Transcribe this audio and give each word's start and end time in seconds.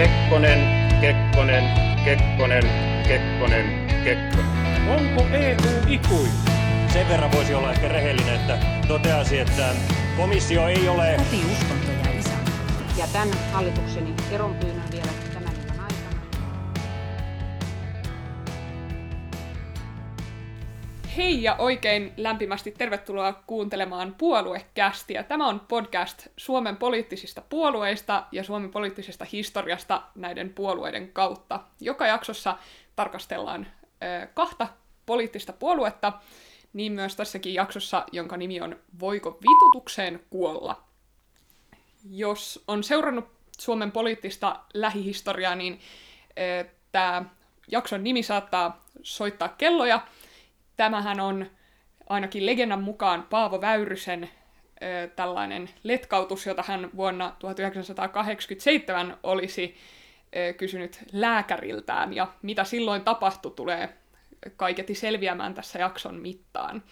Kekkonen, 0.00 0.60
Kekkonen, 1.00 1.64
Kekkonen, 2.04 2.64
Kekkonen, 3.08 3.86
Kekkonen. 4.04 4.88
Onko 4.88 5.26
EU 5.32 5.82
ikuinen? 5.86 6.32
Sen 6.92 7.08
verran 7.08 7.32
voisi 7.32 7.54
olla 7.54 7.72
ehkä 7.72 7.88
rehellinen, 7.88 8.34
että 8.34 8.58
toteasi, 8.88 9.38
että 9.38 9.74
komissio 10.16 10.68
ei 10.68 10.88
ole... 10.88 11.14
Koti, 11.16 11.42
uskonto 11.52 11.92
ja 12.04 12.18
isä. 12.18 12.30
Ja 12.96 13.06
tämän 13.12 13.28
hallitukseni 13.52 14.14
eronpyynnön 14.30 14.90
vielä 14.92 15.19
Hei 21.16 21.42
ja 21.42 21.56
oikein 21.58 22.12
lämpimästi 22.16 22.70
tervetuloa 22.78 23.32
kuuntelemaan 23.32 24.14
Puoluekästiä. 24.18 25.22
Tämä 25.22 25.48
on 25.48 25.60
podcast 25.60 26.26
Suomen 26.36 26.76
poliittisista 26.76 27.42
puolueista 27.48 28.26
ja 28.32 28.44
Suomen 28.44 28.70
poliittisesta 28.70 29.26
historiasta 29.32 30.02
näiden 30.14 30.50
puolueiden 30.54 31.12
kautta. 31.12 31.60
Joka 31.80 32.06
jaksossa 32.06 32.58
tarkastellaan 32.96 33.66
ö, 34.02 34.26
kahta 34.34 34.68
poliittista 35.06 35.52
puoluetta, 35.52 36.12
niin 36.72 36.92
myös 36.92 37.16
tässäkin 37.16 37.54
jaksossa, 37.54 38.06
jonka 38.12 38.36
nimi 38.36 38.60
on 38.60 38.76
Voiko 39.00 39.30
vitutukseen 39.30 40.20
kuolla? 40.30 40.82
Jos 42.10 42.64
on 42.68 42.84
seurannut 42.84 43.28
Suomen 43.58 43.92
poliittista 43.92 44.60
lähihistoriaa, 44.74 45.54
niin 45.54 45.80
tämä 46.92 47.24
jakson 47.68 48.04
nimi 48.04 48.22
saattaa 48.22 48.84
soittaa 49.02 49.48
kelloja. 49.48 50.00
Tämähän 50.80 51.20
on 51.20 51.46
ainakin 52.08 52.46
legendan 52.46 52.82
mukaan 52.82 53.26
Paavo 53.30 53.60
Väyrysen 53.60 54.30
ö, 54.82 55.08
tällainen 55.16 55.70
letkautus, 55.82 56.46
jota 56.46 56.64
hän 56.66 56.90
vuonna 56.96 57.36
1987 57.38 59.16
olisi 59.22 59.76
ö, 60.36 60.52
kysynyt 60.52 60.98
lääkäriltään, 61.12 62.12
ja 62.12 62.32
mitä 62.42 62.64
silloin 62.64 63.02
tapahtui, 63.02 63.52
tulee 63.56 63.96
kaiketi 64.56 64.94
selviämään 64.94 65.54
tässä 65.54 65.78
jakson 65.78 66.14
mittaan. 66.14 66.82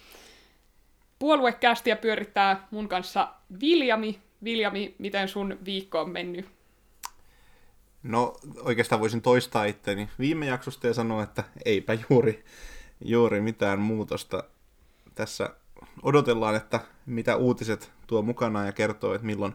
Puoluekästiä 1.18 1.96
pyörittää 1.96 2.66
mun 2.70 2.88
kanssa 2.88 3.28
Viljami. 3.60 4.20
Viljami, 4.44 4.94
miten 4.98 5.28
sun 5.28 5.58
viikko 5.64 6.00
on 6.00 6.10
mennyt? 6.10 6.48
No 8.02 8.36
oikeastaan 8.62 9.00
voisin 9.00 9.22
toistaa 9.22 9.64
itteni 9.64 10.08
viime 10.18 10.46
jaksosta 10.46 10.86
ja 10.86 10.94
sanoa, 10.94 11.22
että 11.22 11.44
eipä 11.64 11.98
juuri, 12.10 12.44
juuri 13.00 13.40
mitään 13.40 13.78
muutosta. 13.78 14.44
Tässä 15.14 15.50
odotellaan, 16.02 16.54
että 16.54 16.80
mitä 17.06 17.36
uutiset 17.36 17.92
tuo 18.06 18.22
mukanaan 18.22 18.66
ja 18.66 18.72
kertoo, 18.72 19.14
että 19.14 19.26
milloin 19.26 19.54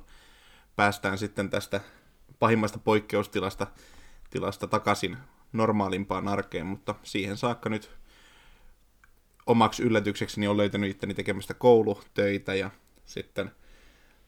päästään 0.76 1.18
sitten 1.18 1.50
tästä 1.50 1.82
pahimmasta 2.40 2.80
poikkeustilasta 2.80 3.68
tilasta 4.30 4.68
takaisin 4.68 5.18
normaalimpaan 5.54 6.28
arkeen, 6.28 6.66
mutta 6.66 6.96
siihen 7.04 7.38
saakka 7.38 7.70
nyt 7.70 7.92
omaksi 9.46 9.84
yllätyksekseni 9.84 10.48
on 10.48 10.58
löytänyt 10.58 10.90
itteni 10.90 11.14
tekemästä 11.14 11.54
koulutöitä 11.54 12.56
ja 12.56 12.72
sitten 13.06 13.52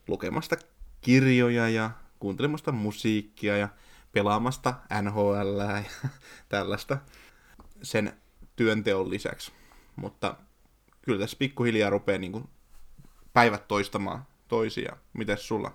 lukemasta 0.08 0.56
kirjoja 1.02 1.70
ja 1.70 1.92
kuuntelemasta 2.20 2.72
musiikkia 2.72 3.58
ja 3.58 3.70
pelaamasta 4.12 4.74
NHL 5.02 5.60
ja 5.60 5.84
tällaista 6.50 6.98
sen 7.82 8.14
työnteon 8.56 9.10
lisäksi. 9.10 9.52
Mutta 9.96 10.36
kyllä 11.02 11.20
tässä 11.20 11.38
pikkuhiljaa 11.40 11.90
rupeaa 11.90 12.20
niin 12.20 12.32
kuin 12.32 12.50
päivät 13.34 13.68
toistamaan 13.68 14.26
toisia. 14.48 14.98
Mites 15.14 15.48
sulla? 15.48 15.72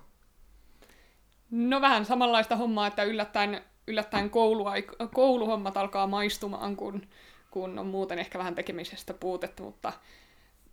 No 1.51 1.81
vähän 1.81 2.05
samanlaista 2.05 2.55
hommaa, 2.55 2.87
että 2.87 3.03
yllättäen, 3.03 3.61
yllättäen 3.87 4.29
kouluaik- 4.29 5.07
kouluhommat 5.13 5.77
alkaa 5.77 6.07
maistumaan, 6.07 6.75
kun, 6.75 7.07
kun 7.51 7.79
on 7.79 7.87
muuten 7.87 8.19
ehkä 8.19 8.39
vähän 8.39 8.55
tekemisestä 8.55 9.13
puutetta, 9.13 9.63
mutta 9.63 9.93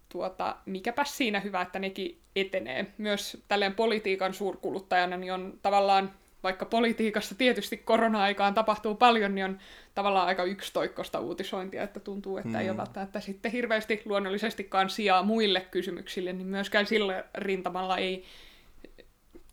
tuota, 0.08 0.56
mikäpä 0.66 1.04
siinä 1.04 1.40
hyvä, 1.40 1.60
että 1.60 1.78
nekin 1.78 2.20
etenee. 2.36 2.86
Myös 2.98 3.44
tälleen 3.48 3.74
politiikan 3.74 4.34
suurkuluttajana 4.34 5.16
niin 5.16 5.32
on 5.32 5.58
tavallaan, 5.62 6.12
vaikka 6.42 6.66
politiikassa 6.66 7.34
tietysti 7.34 7.76
korona-aikaan 7.76 8.54
tapahtuu 8.54 8.94
paljon, 8.94 9.34
niin 9.34 9.44
on 9.44 9.58
tavallaan 9.94 10.26
aika 10.26 10.44
yksitoikkoista 10.44 11.20
uutisointia, 11.20 11.82
että 11.82 12.00
tuntuu, 12.00 12.36
että 12.36 12.48
mm. 12.48 12.60
ei 12.60 12.70
ole 12.70 12.76
välttämättä 12.76 13.20
sitten 13.20 13.52
hirveästi 13.52 14.02
luonnollisestikaan 14.04 14.90
sijaa 14.90 15.22
muille 15.22 15.60
kysymyksille, 15.60 16.32
niin 16.32 16.46
myöskään 16.46 16.86
sillä 16.86 17.24
rintamalla 17.34 17.98
ei 17.98 18.24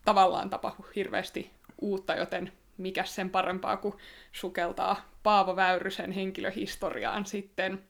tavallaan 0.04 0.50
tapahdu 0.50 0.86
hirveästi 0.96 1.50
uutta, 1.80 2.14
joten 2.14 2.52
mikä 2.78 3.04
sen 3.04 3.30
parempaa 3.30 3.76
kuin 3.76 3.94
sukeltaa 4.32 5.08
Paavo 5.22 5.56
Väyrysen 5.56 6.12
henkilöhistoriaan 6.12 7.26
sitten. 7.26 7.82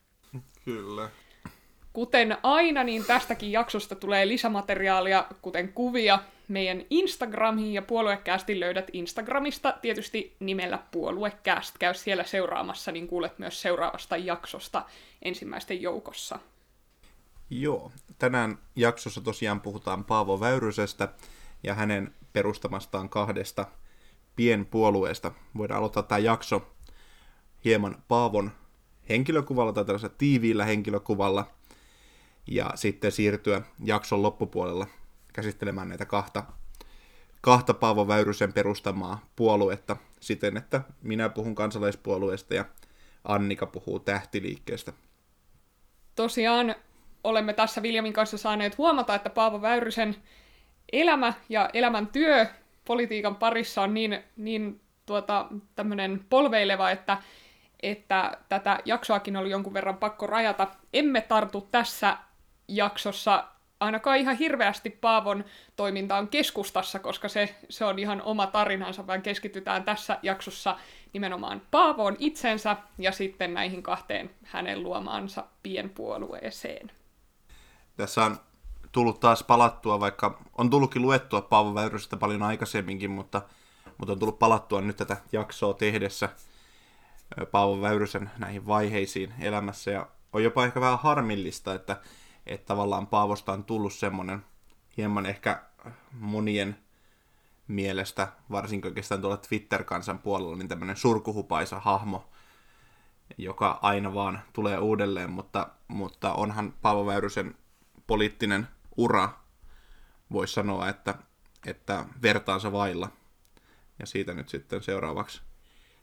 Kyllä. 0.65 1.09
Kuten 1.93 2.37
aina, 2.43 2.85
niin 2.85 3.05
tästäkin 3.05 3.53
jaksosta 3.53 3.95
tulee 3.95 4.29
lisämateriaalia, 4.29 5.27
kuten 5.43 5.73
kuvia, 5.73 6.19
meidän 6.49 6.83
Instagramiin 6.91 7.75
ja 7.75 7.83
Puoluekästin 7.83 8.61
löydät 8.61 8.91
Instagramista 8.93 9.75
tietysti 9.83 10.37
nimellä 10.41 10.79
Puoluekäst. 10.91 11.79
Käy 11.79 11.95
siellä 11.95 12.25
seuraamassa, 12.25 12.93
niin 12.93 13.09
kuulet 13.09 13.39
myös 13.39 13.63
seuraavasta 13.63 14.17
jaksosta 14.17 14.87
ensimmäisten 15.23 15.83
joukossa. 15.83 16.39
Joo, 17.51 17.93
tänään 18.19 18.59
jaksossa 18.77 19.21
tosiaan 19.21 19.61
puhutaan 19.61 20.05
Paavo 20.05 20.41
Väyrysestä 20.41 21.09
ja 21.63 21.75
hänen 21.75 22.15
perustamastaan 22.33 23.09
kahdesta 23.09 23.67
pienpuolueesta. 24.37 25.33
Voidaan 25.57 25.79
aloittaa 25.79 26.03
tämä 26.03 26.19
jakso 26.19 26.67
hieman 27.65 28.03
Paavon 28.09 28.51
henkilökuvalla 29.09 29.73
tai 29.73 29.85
tällaisella 29.85 30.15
tiiviillä 30.19 30.65
henkilökuvalla 30.65 31.51
ja 32.47 32.71
sitten 32.75 33.13
siirtyä 33.13 33.63
jakson 33.85 34.23
loppupuolella 34.23 34.87
käsittelemään 35.37 35.89
näitä 35.89 36.05
kahta, 36.05 36.43
kahta 37.41 37.75
Paavo 37.75 38.09
Väyrysen 38.09 38.53
perustamaa 38.53 39.21
puoluetta 39.37 39.97
siten, 40.21 40.57
että 40.57 40.81
minä 41.03 41.29
puhun 41.29 41.55
kansalaispuolueesta 41.55 42.55
ja 42.55 42.65
Annika 43.25 43.67
puhuu 43.67 43.99
tähtiliikkeestä. 43.99 44.93
Tosiaan 46.15 46.75
olemme 47.25 47.53
tässä 47.53 47.83
Viljamin 47.83 48.13
kanssa 48.13 48.39
saaneet 48.39 48.79
huomata, 48.79 49.15
että 49.15 49.31
Paavo 49.31 49.63
Väyrysen 49.63 50.17
elämä 50.93 51.33
ja 51.49 51.71
elämäntyö 51.73 52.47
politiikan 52.85 53.37
parissa 53.37 53.83
on 53.83 53.95
niin, 53.95 54.25
niin 54.37 54.81
tuota, 55.07 55.47
tämmöinen 55.75 56.25
polveileva, 56.29 56.91
että, 56.91 57.19
että 57.83 58.39
tätä 58.49 58.79
jaksoakin 58.85 59.37
oli 59.37 59.51
jonkun 59.51 59.75
verran 59.75 59.97
pakko 59.97 60.27
rajata. 60.27 60.69
Emme 60.93 61.21
tartu 61.21 61.69
tässä 61.71 62.17
jaksossa 62.69 63.45
ainakaan 63.81 64.19
ihan 64.19 64.37
hirveästi 64.37 64.91
Paavon 64.91 65.45
toimintaan 65.77 66.29
keskustassa, 66.29 66.99
koska 66.99 67.29
se, 67.29 67.57
se 67.71 67.85
on 67.85 67.99
ihan 67.99 68.23
oma 68.23 68.47
tarinansa, 68.47 69.07
vaan 69.07 69.23
keskitytään 69.23 69.85
tässä 69.85 70.19
jaksossa 70.23 70.77
nimenomaan 71.13 71.63
Paavoon 71.71 72.17
itsensä 72.19 72.77
ja 72.99 73.13
sitten 73.13 73.55
näihin 73.55 73.83
kahteen 73.83 74.31
hänen 74.43 74.83
luomaansa 74.83 75.45
pienpuolueeseen. 75.63 76.91
Tässä 77.97 78.25
on 78.25 78.37
tullut 78.93 79.21
taas 79.21 79.43
palattua, 79.43 80.01
vaikka 80.01 80.43
on 80.59 80.71
tullutkin 80.71 81.03
luettua 81.03 81.43
Paavo 81.43 81.75
Väyrysestä 81.75 82.17
paljon 82.17 82.43
aikaisemminkin, 82.43 83.11
mutta, 83.11 83.43
mutta 83.99 84.13
on 84.13 84.19
tullut 84.19 84.39
palattua 84.39 84.81
nyt 84.81 84.97
tätä 84.97 85.17
jaksoa 85.33 85.75
tehdessä 85.75 86.29
Paavo 87.51 87.81
Väyrysen 87.81 88.31
näihin 88.39 88.67
vaiheisiin 88.67 89.35
elämässä, 89.41 89.91
ja 89.91 90.07
on 90.33 90.43
jopa 90.43 90.65
ehkä 90.65 90.81
vähän 90.81 90.99
harmillista, 90.99 91.75
että, 91.75 91.97
että 92.47 92.67
tavallaan 92.67 93.07
Paavosta 93.07 93.53
on 93.53 93.65
tullut 93.65 93.93
semmoinen 93.93 94.45
hieman 94.97 95.27
ehkä 95.27 95.63
monien 96.13 96.79
mielestä, 97.69 98.29
varsinkin 98.51 98.89
oikeastaan 98.89 99.21
tuolla 99.21 99.37
Twitter-kansan 99.37 100.19
puolella, 100.19 100.57
niin 100.57 100.69
tämmöinen 100.69 100.97
surkuhupaisa 100.97 101.81
hahmo, 101.81 102.31
joka 103.39 103.79
aina 103.83 104.15
vaan 104.15 104.43
tulee 104.53 104.79
uudelleen, 104.79 105.31
mutta, 105.31 105.69
mutta 105.89 106.35
onhan 106.35 106.75
Paavo 106.83 107.07
Väyrysen 107.07 107.55
poliittinen 108.07 108.69
ura, 108.97 109.29
voisi 110.33 110.55
sanoa, 110.55 110.89
että, 110.89 111.15
että 111.67 112.05
vertaansa 112.23 112.73
vailla. 112.73 113.09
Ja 113.99 114.07
siitä 114.07 114.35
nyt 114.35 114.49
sitten 114.49 114.83
seuraavaksi 114.83 115.43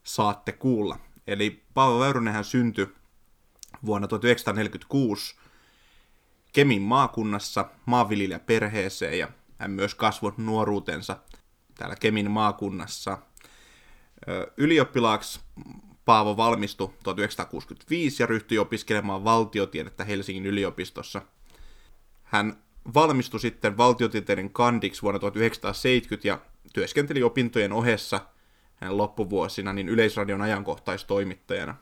saatte 0.04 0.52
kuulla. 0.52 1.00
Eli 1.28 1.64
Paavo 1.74 2.00
Väyrynenhän 2.00 2.44
syntyi 2.44 2.96
vuonna 3.86 4.08
1946 4.08 5.36
Kemin 6.54 6.82
maakunnassa 6.82 7.70
maanviljelijäperheeseen 7.86 9.20
ja 9.20 9.28
hän 9.58 9.72
myös 9.72 9.96
kasvoi 9.96 10.34
nuoruutensa 10.38 11.18
täällä 11.78 11.96
Kemin 11.96 12.32
maakunnassa. 12.32 13.18
Ylioppilaaksi 14.58 15.40
Paavo 16.06 16.38
valmistui 16.38 16.94
1965 17.04 18.24
ja 18.24 18.28
ryhtyi 18.28 18.58
opiskelemaan 18.58 19.24
valtiotiedettä 19.24 20.04
Helsingin 20.04 20.46
yliopistossa. 20.46 21.22
Hän 22.24 22.64
valmistui 22.94 23.40
sitten 23.40 23.78
valtiotieteiden 23.78 24.50
kandiksi 24.50 25.02
vuonna 25.02 25.20
1970 25.20 26.28
ja 26.28 26.40
työskenteli 26.74 27.24
opintojen 27.24 27.74
ohessa 27.74 28.22
hänen 28.76 28.98
loppuvuosina 28.98 29.74
niin 29.74 29.90
Yleisradion 29.90 30.42
ajankohtaistoimittajana. 30.42 31.76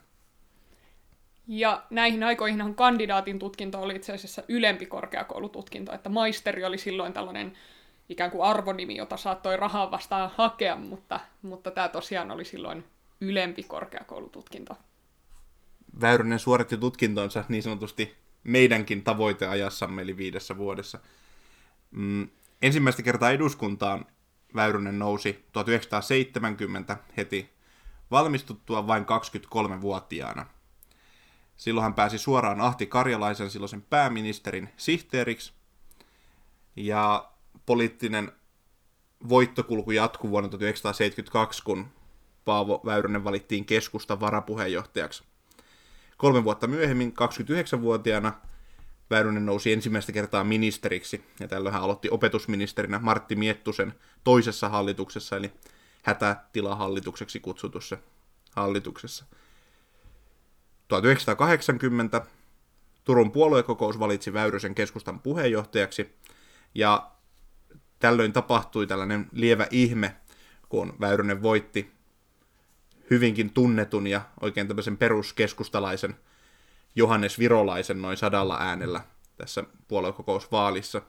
Ja 1.46 1.82
näihin 1.90 2.22
aikoihinhan 2.22 2.74
kandidaatin 2.74 3.38
tutkinto 3.38 3.82
oli 3.82 3.96
itse 3.96 4.12
asiassa 4.12 4.42
ylempi 4.48 4.86
korkeakoulututkinto, 4.86 5.92
että 5.92 6.08
maisteri 6.08 6.64
oli 6.64 6.78
silloin 6.78 7.12
tällainen 7.12 7.52
ikään 8.08 8.30
kuin 8.30 8.44
arvonimi, 8.44 8.96
jota 8.96 9.16
saattoi 9.16 9.56
rahaa 9.56 9.90
vastaan 9.90 10.30
hakea, 10.36 10.76
mutta, 10.76 11.20
mutta 11.42 11.70
tämä 11.70 11.88
tosiaan 11.88 12.30
oli 12.30 12.44
silloin 12.44 12.84
ylempi 13.20 13.62
korkeakoulututkinto. 13.62 14.76
Väyrynen 16.00 16.38
suoritti 16.38 16.76
tutkintonsa 16.76 17.44
niin 17.48 17.62
sanotusti 17.62 18.14
meidänkin 18.44 19.02
tavoiteajassamme, 19.02 20.02
eli 20.02 20.16
viidessä 20.16 20.56
vuodessa. 20.56 20.98
Mm, 21.90 22.28
ensimmäistä 22.62 23.02
kertaa 23.02 23.30
eduskuntaan 23.30 24.06
Väyrynen 24.54 24.98
nousi 24.98 25.44
1970 25.52 26.96
heti 27.16 27.50
valmistuttua 28.10 28.86
vain 28.86 29.04
23-vuotiaana. 29.04 30.46
Silloin 31.62 31.82
hän 31.82 31.94
pääsi 31.94 32.18
suoraan 32.18 32.60
Ahti 32.60 32.86
Karjalaisen 32.86 33.50
silloisen 33.50 33.82
pääministerin 33.82 34.68
sihteeriksi. 34.76 35.52
Ja 36.76 37.30
poliittinen 37.66 38.32
voittokulku 39.28 39.90
jatkuu 39.90 40.30
vuonna 40.30 40.48
1972, 40.48 41.62
kun 41.62 41.86
Paavo 42.44 42.80
Väyrynen 42.84 43.24
valittiin 43.24 43.64
keskusta 43.64 44.20
varapuheenjohtajaksi. 44.20 45.24
Kolme 46.16 46.44
vuotta 46.44 46.66
myöhemmin, 46.66 47.14
29-vuotiaana, 47.76 48.32
Väyrynen 49.10 49.46
nousi 49.46 49.72
ensimmäistä 49.72 50.12
kertaa 50.12 50.44
ministeriksi, 50.44 51.24
ja 51.40 51.48
tällöin 51.48 51.72
hän 51.72 51.82
aloitti 51.82 52.08
opetusministerinä 52.10 52.98
Martti 52.98 53.36
Miettusen 53.36 53.94
toisessa 54.24 54.68
hallituksessa, 54.68 55.36
eli 55.36 55.52
hätätilahallitukseksi 56.02 57.40
kutsutussa 57.40 57.96
hallituksessa. 58.56 59.24
1980 60.88 62.26
Turun 63.04 63.32
puoluekokous 63.32 63.98
valitsi 63.98 64.32
Väyrysen 64.32 64.74
keskustan 64.74 65.20
puheenjohtajaksi, 65.20 66.18
ja 66.74 67.10
tällöin 67.98 68.32
tapahtui 68.32 68.86
tällainen 68.86 69.26
lievä 69.32 69.66
ihme, 69.70 70.16
kun 70.68 70.96
Väyrynen 71.00 71.42
voitti 71.42 71.92
hyvinkin 73.10 73.50
tunnetun 73.50 74.06
ja 74.06 74.20
oikein 74.40 74.68
tämmöisen 74.68 74.96
peruskeskustalaisen 74.96 76.16
Johannes 76.96 77.38
Virolaisen 77.38 78.02
noin 78.02 78.16
sadalla 78.16 78.56
äänellä 78.60 79.00
tässä 79.36 79.64
puoluekokousvaalissa. 79.88 81.02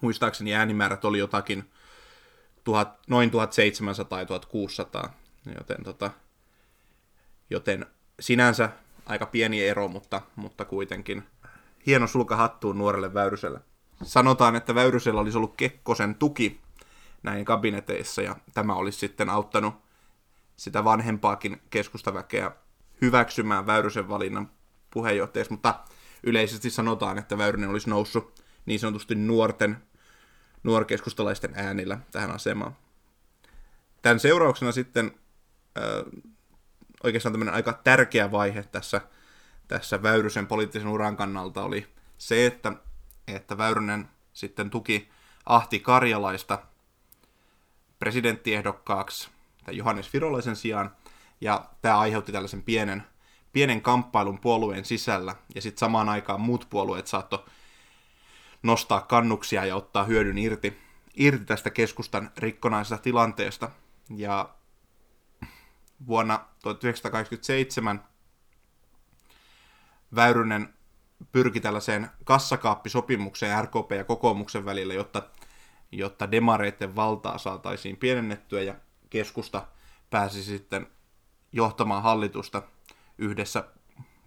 Muistaakseni 0.00 0.54
äänimäärät 0.54 1.04
oli 1.04 1.18
jotakin 1.18 1.70
tuhat, 2.64 2.98
noin 3.08 3.30
1700 3.30 4.18
ja 4.18 4.26
1600, 4.26 5.14
joten, 5.56 5.84
tota, 5.84 6.10
joten 7.50 7.86
sinänsä 8.20 8.70
aika 9.06 9.26
pieni 9.26 9.68
ero, 9.68 9.88
mutta, 9.88 10.20
mutta 10.36 10.64
kuitenkin 10.64 11.22
hieno 11.86 12.06
sulka 12.06 12.36
hattuun 12.36 12.78
nuorelle 12.78 13.14
Väyryselle. 13.14 13.60
Sanotaan, 14.02 14.56
että 14.56 14.74
Väyrysellä 14.74 15.20
olisi 15.20 15.36
ollut 15.36 15.56
Kekkosen 15.56 16.14
tuki 16.14 16.60
näin 17.22 17.44
kabineteissa, 17.44 18.22
ja 18.22 18.36
tämä 18.54 18.74
olisi 18.74 18.98
sitten 18.98 19.30
auttanut 19.30 19.74
sitä 20.56 20.84
vanhempaakin 20.84 21.62
keskustaväkeä 21.70 22.52
hyväksymään 23.02 23.66
Väyrysen 23.66 24.08
valinnan 24.08 24.50
puheenjohtajaksi, 24.90 25.52
mutta 25.52 25.74
yleisesti 26.22 26.70
sanotaan, 26.70 27.18
että 27.18 27.38
Väyrynen 27.38 27.70
olisi 27.70 27.90
noussut 27.90 28.44
niin 28.66 28.80
sanotusti 28.80 29.14
nuorten, 29.14 29.76
nuorkeskustalaisten 30.62 31.52
äänillä 31.54 31.98
tähän 32.12 32.30
asemaan. 32.30 32.76
Tämän 34.02 34.20
seurauksena 34.20 34.72
sitten 34.72 35.14
oikeastaan 37.04 37.32
tämmöinen 37.32 37.54
aika 37.54 37.72
tärkeä 37.72 38.30
vaihe 38.30 38.62
tässä, 38.62 39.00
tässä 39.68 40.02
Väyrysen 40.02 40.46
poliittisen 40.46 40.88
uran 40.88 41.16
kannalta 41.16 41.62
oli 41.62 41.86
se, 42.18 42.46
että, 42.46 42.72
että 43.28 43.58
Väyrynen 43.58 44.08
sitten 44.32 44.70
tuki 44.70 45.10
Ahti 45.46 45.80
Karjalaista 45.80 46.58
presidenttiehdokkaaksi 47.98 49.30
tai 49.64 49.76
Johannes 49.76 50.12
Virolaisen 50.12 50.56
sijaan, 50.56 50.96
ja 51.40 51.64
tämä 51.82 51.98
aiheutti 51.98 52.32
tällaisen 52.32 52.62
pienen, 52.62 53.02
pienen 53.52 53.82
kamppailun 53.82 54.38
puolueen 54.38 54.84
sisällä, 54.84 55.36
ja 55.54 55.62
sitten 55.62 55.78
samaan 55.80 56.08
aikaan 56.08 56.40
muut 56.40 56.66
puolueet 56.70 57.06
saatto 57.06 57.46
nostaa 58.62 59.00
kannuksia 59.00 59.64
ja 59.64 59.76
ottaa 59.76 60.04
hyödyn 60.04 60.38
irti, 60.38 60.78
irti 61.14 61.44
tästä 61.44 61.70
keskustan 61.70 62.30
rikkonaisesta 62.36 63.02
tilanteesta. 63.02 63.70
Ja 64.16 64.48
vuonna 66.06 66.44
1987 66.62 68.04
Väyrynen 70.14 70.74
pyrki 71.32 71.60
tällaiseen 71.60 72.10
kassakaappisopimukseen 72.24 73.64
RKP 73.64 73.92
ja 73.96 74.04
kokoomuksen 74.04 74.64
välillä, 74.64 74.94
jotta, 74.94 75.22
jotta 75.92 76.30
demareiden 76.30 76.96
valtaa 76.96 77.38
saataisiin 77.38 77.96
pienennettyä 77.96 78.62
ja 78.62 78.74
keskusta 79.10 79.66
pääsi 80.10 80.42
sitten 80.42 80.86
johtamaan 81.52 82.02
hallitusta 82.02 82.62
yhdessä 83.18 83.64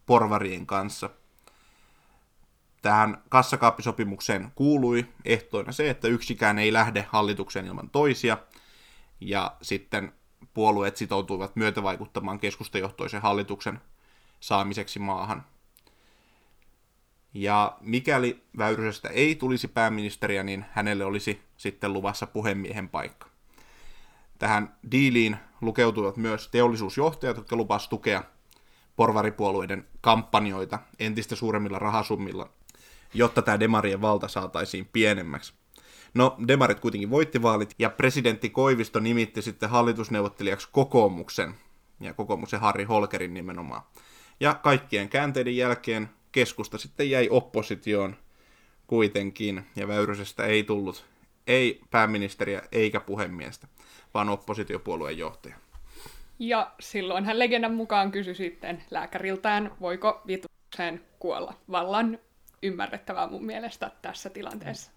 porvarien 0.05 0.65
kanssa. 0.65 1.09
Tähän 2.81 3.23
kassakaappisopimukseen 3.29 4.51
kuului 4.55 5.05
ehtoina 5.25 5.71
se, 5.71 5.89
että 5.89 6.07
yksikään 6.07 6.59
ei 6.59 6.73
lähde 6.73 7.07
hallitukseen 7.09 7.65
ilman 7.65 7.89
toisia, 7.89 8.37
ja 9.21 9.55
sitten 9.61 10.13
puolueet 10.53 10.97
sitoutuivat 10.97 11.55
myötävaikuttamaan 11.55 12.39
keskustajohtoisen 12.39 13.21
hallituksen 13.21 13.81
saamiseksi 14.39 14.99
maahan. 14.99 15.45
Ja 17.33 17.77
mikäli 17.81 18.43
Väyrysestä 18.57 19.09
ei 19.09 19.35
tulisi 19.35 19.67
pääministeriä, 19.67 20.43
niin 20.43 20.65
hänelle 20.71 21.05
olisi 21.05 21.41
sitten 21.57 21.93
luvassa 21.93 22.27
puhemiehen 22.27 22.89
paikka. 22.89 23.27
Tähän 24.39 24.75
diiliin 24.91 25.37
lukeutuvat 25.61 26.17
myös 26.17 26.47
teollisuusjohtajat, 26.47 27.37
jotka 27.37 27.55
lupasivat 27.55 27.89
tukea 27.89 28.23
porvaripuolueiden 28.95 29.87
kampanjoita 30.01 30.79
entistä 30.99 31.35
suuremmilla 31.35 31.79
rahasummilla, 31.79 32.49
jotta 33.13 33.41
tämä 33.41 33.59
demarien 33.59 34.01
valta 34.01 34.27
saataisiin 34.27 34.89
pienemmäksi. 34.93 35.53
No, 36.13 36.35
demarit 36.47 36.79
kuitenkin 36.79 37.09
voitti 37.09 37.41
vaalit, 37.41 37.75
ja 37.79 37.89
presidentti 37.89 38.49
Koivisto 38.49 38.99
nimitti 38.99 39.41
sitten 39.41 39.69
hallitusneuvottelijaksi 39.69 40.67
kokoomuksen, 40.71 41.53
ja 41.99 42.13
kokoomuksen 42.13 42.59
Harri 42.59 42.83
Holkerin 42.83 43.33
nimenomaan. 43.33 43.81
Ja 44.39 44.53
kaikkien 44.53 45.09
käänteiden 45.09 45.57
jälkeen 45.57 46.09
keskusta 46.31 46.77
sitten 46.77 47.09
jäi 47.09 47.27
oppositioon 47.29 48.15
kuitenkin, 48.87 49.65
ja 49.75 49.87
Väyrysestä 49.87 50.45
ei 50.45 50.63
tullut 50.63 51.05
ei 51.47 51.81
pääministeriä 51.91 52.61
eikä 52.71 52.99
puhemiestä, 52.99 53.67
vaan 54.13 54.29
oppositiopuolueen 54.29 55.17
johtaja. 55.17 55.55
Ja 56.39 56.71
silloin 56.79 57.25
hän 57.25 57.39
legendan 57.39 57.73
mukaan 57.73 58.11
kysyi 58.11 58.35
sitten 58.35 58.83
lääkäriltään, 58.91 59.71
voiko 59.81 60.21
vitukseen 60.27 61.03
kuolla. 61.19 61.53
Vallan 61.71 62.19
ymmärrettävää 62.63 63.27
mun 63.27 63.45
mielestä 63.45 63.91
tässä 64.01 64.29
tilanteessa. 64.29 64.91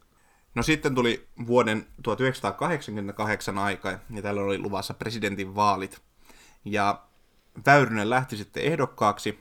No 0.57 0.63
sitten 0.63 0.95
tuli 0.95 1.29
vuoden 1.47 1.87
1988 2.03 3.59
aika, 3.59 3.91
ja 3.91 4.23
tällä 4.23 4.41
oli 4.41 4.59
luvassa 4.59 4.95
presidentin 4.95 5.55
vaalit. 5.55 6.03
Ja 6.65 7.03
Väyrynen 7.67 8.11
lähti 8.11 8.37
sitten 8.37 8.63
ehdokkaaksi 8.63 9.41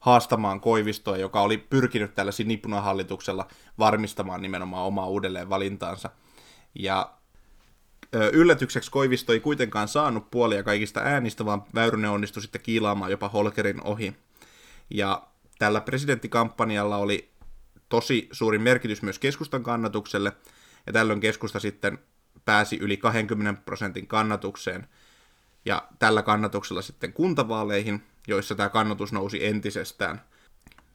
haastamaan 0.00 0.60
Koivistoa, 0.60 1.16
joka 1.16 1.40
oli 1.40 1.58
pyrkinyt 1.58 2.14
tällä 2.14 2.32
sinipunahallituksella 2.32 3.48
varmistamaan 3.78 4.42
nimenomaan 4.42 4.86
omaa 4.86 5.06
uudelleen 5.06 5.48
valintaansa. 5.48 6.10
Ja 6.74 7.12
yllätykseksi 8.32 8.90
Koivisto 8.90 9.32
ei 9.32 9.40
kuitenkaan 9.40 9.88
saanut 9.88 10.30
puolia 10.30 10.62
kaikista 10.62 11.00
äänistä, 11.00 11.44
vaan 11.44 11.64
Väyrynen 11.74 12.10
onnistui 12.10 12.42
sitten 12.42 12.60
kiilaamaan 12.60 13.10
jopa 13.10 13.28
Holkerin 13.28 13.82
ohi. 13.82 14.16
Ja 14.90 15.22
tällä 15.58 15.80
presidenttikampanjalla 15.80 16.96
oli 16.96 17.35
tosi 17.88 18.28
suuri 18.32 18.58
merkitys 18.58 19.02
myös 19.02 19.18
keskustan 19.18 19.62
kannatukselle, 19.62 20.32
ja 20.86 20.92
tällöin 20.92 21.20
keskusta 21.20 21.60
sitten 21.60 21.98
pääsi 22.44 22.76
yli 22.76 22.96
20 22.96 23.62
prosentin 23.64 24.06
kannatukseen, 24.06 24.88
ja 25.64 25.88
tällä 25.98 26.22
kannatuksella 26.22 26.82
sitten 26.82 27.12
kuntavaaleihin, 27.12 28.02
joissa 28.28 28.54
tämä 28.54 28.68
kannatus 28.68 29.12
nousi 29.12 29.46
entisestään. 29.46 30.20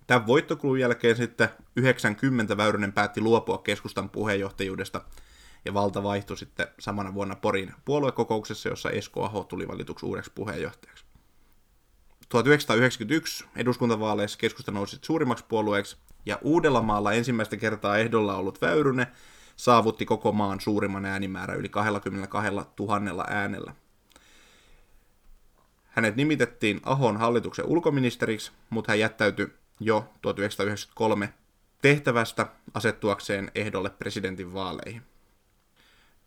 Tämän 0.08 0.28
voittokulun 0.28 0.80
jälkeen 0.80 1.16
sitten 1.16 1.50
90 1.76 2.58
Väyrynen 2.58 2.94
päätti 2.94 3.22
luopua 3.22 3.58
keskustan 3.58 4.10
puheenjohtajuudesta, 4.10 5.02
ja 5.66 5.74
valta 5.74 6.04
vaihtui 6.04 6.38
sitten 6.38 6.68
samana 6.80 7.14
vuonna 7.14 7.36
Porin 7.36 7.74
puoluekokouksessa, 7.86 8.70
jossa 8.70 8.90
Esko 8.90 9.26
Aho 9.26 9.44
tuli 9.44 9.68
valituksi 9.68 10.06
uudeksi 10.06 10.32
puheenjohtajaksi. 10.36 11.06
1991 12.30 13.46
eduskuntavaaleissa 13.56 14.38
keskusta 14.38 14.72
nousi 14.72 15.00
suurimmaksi 15.02 15.46
puolueeksi, 15.48 15.98
ja 16.26 16.40
Uudellamaalla 16.42 17.14
ensimmäistä 17.14 17.58
kertaa 17.58 17.98
ehdolla 17.98 18.36
ollut 18.36 18.62
Väyrynen 18.62 19.08
saavutti 19.56 20.06
koko 20.06 20.32
maan 20.32 20.60
suurimman 20.62 21.06
äänimäärän 21.06 21.58
yli 21.58 21.70
22 21.70 22.52
000 22.80 23.26
äänellä. 23.28 23.76
hänet 25.86 26.16
nimitettiin 26.16 26.80
Ahon 26.84 27.18
hallituksen 27.18 27.66
ulkoministeriksi, 27.66 28.52
mutta 28.70 28.92
hän 28.92 29.00
jättäytyi 29.00 29.54
jo 29.80 30.10
1993 30.22 31.34
tehtävästä 31.82 32.48
asettuakseen 32.74 33.52
ehdolle 33.56 33.90
presidentin 33.90 34.54
vaaleihin. 34.54 35.02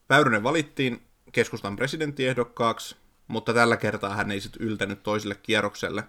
Väyrynen 0.09 0.43
valittiin 0.43 1.03
keskustan 1.33 1.77
presidenttiehdokkaaksi, 1.77 2.97
mutta 3.29 3.55
tällä 3.55 3.77
kertaa 3.77 4.17
hän 4.17 4.31
ei 4.31 4.41
sitten 4.41 4.63
yltänyt 4.63 5.03
toiselle 5.03 5.35
kierrokselle. 5.35 6.05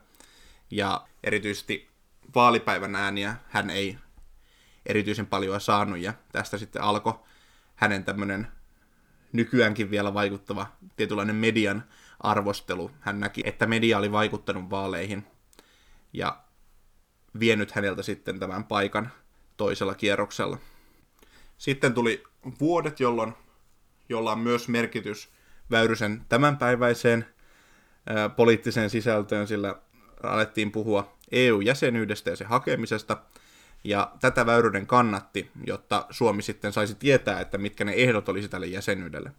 Ja 0.72 1.08
erityisesti 1.24 1.95
vaalipäivän 2.36 2.96
ääniä 2.96 3.36
hän 3.50 3.70
ei 3.70 3.98
erityisen 4.86 5.27
paljon 5.27 5.62
saanut, 5.62 6.00
ja 6.00 6.13
tästä 6.32 6.58
sitten 6.58 6.82
alkoi 6.82 7.20
hänen 7.75 8.03
tämmöinen 8.03 8.48
nykyäänkin 9.32 9.91
vielä 9.91 10.13
vaikuttava 10.13 10.67
tietynlainen 10.96 11.36
median 11.36 11.84
arvostelu. 12.20 12.91
Hän 13.00 13.20
näki, 13.20 13.41
että 13.46 13.65
media 13.65 13.98
oli 13.98 14.12
vaikuttanut 14.12 14.70
vaaleihin 14.70 15.27
ja 16.13 16.44
vienyt 17.39 17.72
häneltä 17.72 18.03
sitten 18.03 18.39
tämän 18.39 18.63
paikan 18.63 19.12
toisella 19.58 19.96
kierroksella. 19.96 20.58
Sitten 21.58 21.94
tuli 21.94 22.24
vuodet, 22.60 23.00
jolloin, 23.00 23.34
jolla 24.10 24.32
on 24.32 24.39
myös 24.39 24.67
merkitys 24.67 25.29
Väyrysen 25.72 26.25
tämänpäiväiseen 26.29 27.25
ää, 28.10 28.29
poliittiseen 28.29 28.89
sisältöön, 28.89 29.48
sillä 29.48 29.75
alettiin 30.24 30.72
puhua 30.72 31.14
EU-jäsenyydestä 31.32 32.29
ja 32.29 32.36
sen 32.36 32.48
hakemisesta, 32.48 33.17
ja 33.84 34.12
tätä 34.20 34.46
Väyrynen 34.46 34.88
kannatti, 34.88 35.51
jotta 35.67 36.05
Suomi 36.10 36.41
sitten 36.41 36.74
saisi 36.74 36.96
tietää, 36.96 37.39
että 37.39 37.58
mitkä 37.58 37.86
ne 37.86 37.94
ehdot 37.94 38.29
olisi 38.29 38.50
tälle 38.50 38.67
jäsenyydelle. 38.67 39.32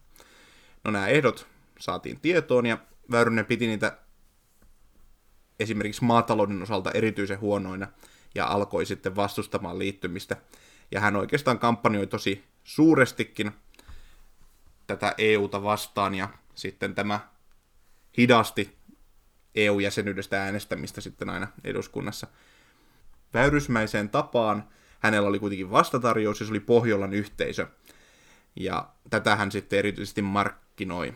No 0.85 0.91
nämä 0.91 1.07
ehdot 1.07 1.47
saatiin 1.79 2.21
tietoon, 2.21 2.67
ja 2.67 2.79
Väyrynen 3.11 3.47
piti 3.47 3.67
niitä 3.67 3.99
esimerkiksi 5.61 6.05
maatalouden 6.05 6.63
osalta 6.63 6.91
erityisen 6.91 7.41
huonoina, 7.41 7.89
ja 8.35 8.47
alkoi 8.47 8.87
sitten 8.87 9.17
vastustamaan 9.17 9.79
liittymistä. 9.79 10.37
Ja 10.91 11.01
hän 11.01 11.17
oikeastaan 11.17 11.59
kampanjoi 11.59 12.07
tosi 12.07 12.45
suurestikin 12.65 13.53
tätä 14.87 15.15
EUta 15.19 15.63
vastaan, 15.63 16.15
ja 16.15 16.29
sitten 16.55 16.95
tämä 16.95 17.21
hidasti 18.19 18.76
EU-jäsenyydestä 19.57 20.43
äänestämistä 20.43 21.01
sitten 21.01 21.31
aina 21.31 21.49
eduskunnassa. 21.65 22.27
Väyrysmäiseen 23.35 24.09
tapaan 24.09 24.69
hänellä 25.01 25.29
oli 25.29 25.39
kuitenkin 25.39 25.71
vastatarjous, 25.71 26.41
ja 26.41 26.47
se 26.47 26.53
oli 26.53 26.61
Pohjolan 26.61 27.13
yhteisö. 27.13 27.67
Ja 28.57 28.89
tätä 29.11 29.37
hän 29.37 29.53
sitten 29.53 29.79
erityisesti 29.79 30.23
markkinoi. 30.23 31.15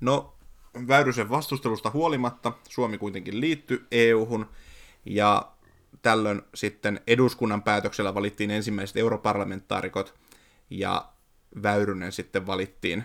No, 0.00 0.36
Väyrysen 0.88 1.30
vastustelusta 1.30 1.90
huolimatta 1.90 2.52
Suomi 2.68 2.98
kuitenkin 2.98 3.40
liittyi 3.40 3.84
EU-hun, 3.90 4.46
ja 5.04 5.52
tällöin 6.02 6.42
sitten 6.54 7.00
eduskunnan 7.06 7.62
päätöksellä 7.62 8.14
valittiin 8.14 8.50
ensimmäiset 8.50 8.96
europarlamentaarikot, 8.96 10.14
ja 10.70 11.08
Väyrynen 11.62 12.12
sitten 12.12 12.46
valittiin 12.46 13.04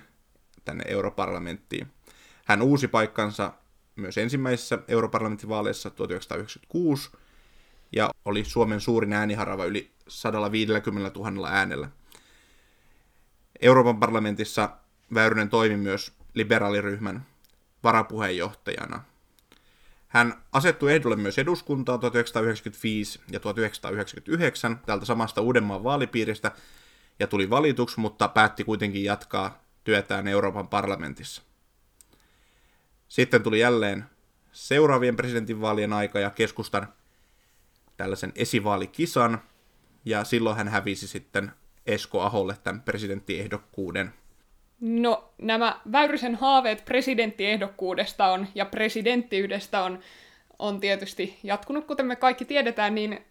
tänne 0.66 0.84
europarlamenttiin. 0.88 1.88
Hän 2.46 2.62
uusi 2.62 2.88
paikkansa 2.88 3.54
myös 3.96 4.18
ensimmäisissä 4.18 4.80
europarlamenttivaaleissa 4.88 5.90
1996, 5.90 7.10
ja 7.92 8.10
oli 8.26 8.46
Suomen 8.46 8.82
suurin 8.82 9.14
ääniharava 9.14 9.66
yli 9.66 9.92
150 10.08 11.20
000 11.20 11.50
äänellä. 11.50 11.90
Euroopan 13.62 14.00
parlamentissa 14.00 14.70
Väyrynen 15.14 15.50
toimi 15.50 15.78
myös 15.78 16.14
liberaaliryhmän 16.34 17.26
varapuheenjohtajana. 17.84 19.04
Hän 20.08 20.44
asettui 20.52 20.94
ehdolle 20.94 21.16
myös 21.16 21.38
eduskuntaan 21.38 22.00
1995 22.00 23.22
ja 23.32 23.40
1999 23.40 24.80
täältä 24.86 25.06
samasta 25.06 25.42
Uudenmaan 25.42 25.84
vaalipiiristä 25.84 26.52
ja 27.20 27.28
tuli 27.28 27.50
valituksi, 27.50 28.00
mutta 28.00 28.28
päätti 28.28 28.64
kuitenkin 28.64 29.04
jatkaa 29.04 29.64
työtään 29.84 30.28
Euroopan 30.28 30.68
parlamentissa. 30.68 31.42
Sitten 33.08 33.44
tuli 33.44 33.60
jälleen 33.60 34.06
seuraavien 34.52 35.16
presidentinvaalien 35.16 35.94
aika 35.94 36.20
ja 36.20 36.30
keskustan 36.30 36.88
tällaisen 37.98 38.32
esivaalikisan, 38.36 39.42
ja 40.06 40.24
silloin 40.24 40.58
hän 40.58 40.68
hävisi 40.68 41.08
sitten 41.08 41.52
Esko 41.86 42.22
Aholle 42.22 42.58
tämän 42.64 42.82
presidenttiehdokkuuden. 42.82 44.14
No, 44.80 45.34
nämä 45.42 45.80
Väyrysen 45.92 46.36
haaveet 46.36 46.86
presidenttiehdokkuudesta 46.86 48.26
on, 48.26 48.48
ja 48.56 48.66
presidenttiydestä 48.66 49.84
on, 49.84 50.00
on 50.60 50.80
tietysti 50.80 51.40
jatkunut, 51.44 51.86
kuten 51.86 52.06
me 52.06 52.16
kaikki 52.16 52.46
tiedetään, 52.46 52.96
niin 52.96 53.26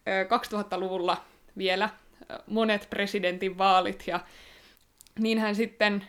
2000-luvulla 0.55 1.25
vielä 1.59 1.89
monet 2.47 2.87
presidentin 2.91 3.59
vaalit, 3.59 4.05
ja 4.07 4.21
niin 5.19 5.39
hän 5.39 5.55
sitten 5.55 6.05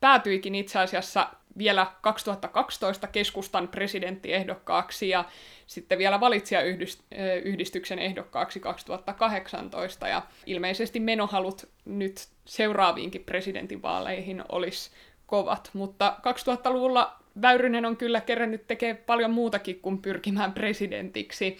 päätyikin 0.00 0.54
itse 0.54 0.78
asiassa 0.78 1.28
vielä 1.58 1.86
2012 2.00 3.06
keskustan 3.06 3.68
presidenttiehdokkaaksi 3.68 5.08
ja 5.08 5.24
sitten 5.66 5.98
vielä 5.98 6.20
valitsijayhdistyksen 6.20 7.98
ehdokkaaksi 7.98 8.60
2018 8.60 10.08
ja 10.08 10.22
ilmeisesti 10.46 11.00
menohalut 11.00 11.68
nyt 11.84 12.28
seuraaviinkin 12.44 13.24
presidentinvaaleihin 13.24 14.44
olisi 14.48 14.90
kovat, 15.26 15.70
mutta 15.72 16.16
2000-luvulla 16.18 17.22
Väyrynen 17.42 17.84
on 17.84 17.96
kyllä 17.96 18.20
kerännyt 18.20 18.66
tekemään 18.66 19.04
paljon 19.06 19.30
muutakin 19.30 19.80
kuin 19.80 19.98
pyrkimään 20.02 20.52
presidentiksi. 20.52 21.56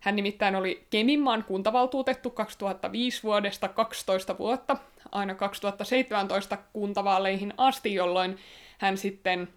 Hän 0.00 0.16
nimittäin 0.16 0.56
oli 0.56 0.86
Keminmaan 0.90 1.44
kuntavaltuutettu 1.44 2.30
2005 2.30 3.22
vuodesta 3.22 3.68
12 3.68 4.38
vuotta, 4.38 4.76
aina 5.12 5.34
2017 5.34 6.58
kuntavaaleihin 6.72 7.54
asti, 7.56 7.94
jolloin 7.94 8.38
hän 8.78 8.98
sitten 8.98 9.48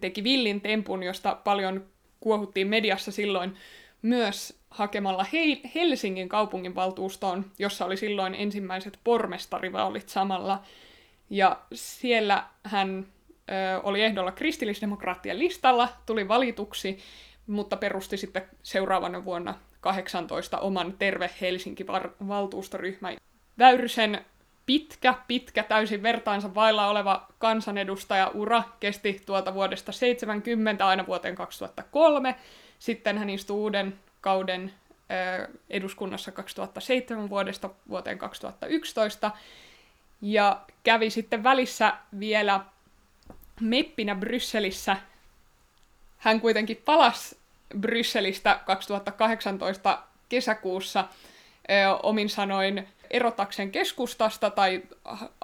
teki 0.00 0.24
villin 0.24 0.60
tempun, 0.60 1.02
josta 1.02 1.34
paljon 1.44 1.86
kuohuttiin 2.20 2.68
mediassa 2.68 3.12
silloin 3.12 3.56
myös 4.02 4.58
hakemalla 4.70 5.26
Helsingin 5.74 6.28
kaupunginvaltuustoon, 6.28 7.44
jossa 7.58 7.84
oli 7.84 7.96
silloin 7.96 8.34
ensimmäiset 8.34 8.98
pormestarivaalit 9.04 10.08
samalla. 10.08 10.62
Ja 11.30 11.60
siellä 11.72 12.44
hän 12.64 13.06
ö, 13.50 13.80
oli 13.82 14.02
ehdolla 14.02 14.32
kristillisdemokraattien 14.32 15.38
listalla, 15.38 15.88
tuli 16.06 16.28
valituksi, 16.28 16.98
mutta 17.46 17.76
perusti 17.76 18.16
sitten 18.16 18.48
seuraavana 18.62 19.24
vuonna 19.24 19.54
18 19.80 20.58
oman 20.58 20.94
Terve 20.98 21.30
Helsinki-valtuustoryhmän. 21.40 23.16
Väyrysen 23.58 24.24
pitkä, 24.68 25.14
pitkä, 25.28 25.62
täysin 25.62 26.02
vertaansa 26.02 26.54
vailla 26.54 26.86
oleva 26.86 27.28
kansanedustaja-ura 27.38 28.62
kesti 28.80 29.22
tuolta 29.26 29.54
vuodesta 29.54 29.92
70 29.92 30.86
aina 30.86 31.06
vuoteen 31.06 31.34
2003. 31.34 32.34
Sitten 32.78 33.18
hän 33.18 33.30
istui 33.30 33.56
uuden 33.56 33.98
kauden 34.20 34.74
eduskunnassa 35.70 36.32
2007 36.32 37.30
vuodesta 37.30 37.70
vuoteen 37.88 38.18
2011. 38.18 39.30
Ja 40.20 40.60
kävi 40.82 41.10
sitten 41.10 41.44
välissä 41.44 41.92
vielä 42.18 42.60
meppinä 43.60 44.14
Brysselissä. 44.14 44.96
Hän 46.18 46.40
kuitenkin 46.40 46.82
palasi 46.84 47.38
Brysselistä 47.80 48.60
2018 48.66 50.02
kesäkuussa 50.28 51.04
omin 52.02 52.28
sanoin 52.28 52.88
erotakseen 53.10 53.70
keskustasta 53.70 54.50
tai 54.50 54.82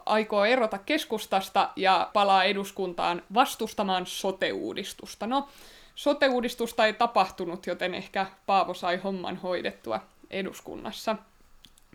aikoo 0.07 0.45
erota 0.45 0.79
keskustasta 0.79 1.71
ja 1.77 2.11
palaa 2.13 2.45
eduskuntaan 2.45 3.23
vastustamaan 3.35 4.07
sote-uudistusta. 4.07 5.27
No, 5.27 5.49
sote-uudistusta 5.95 6.87
ei 6.87 6.93
tapahtunut, 6.93 7.67
joten 7.67 7.95
ehkä 7.95 8.27
Paavo 8.47 8.75
sai 8.75 8.97
homman 8.97 9.37
hoidettua 9.37 10.01
eduskunnassa. 10.31 11.17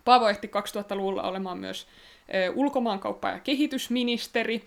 Paavo 0.05 0.27
ehti 0.27 0.47
2000-luvulla 0.47 1.23
olemaan 1.23 1.57
myös 1.57 1.87
ulkomaankauppa- 2.55 3.29
ja 3.29 3.39
kehitysministeri, 3.39 4.65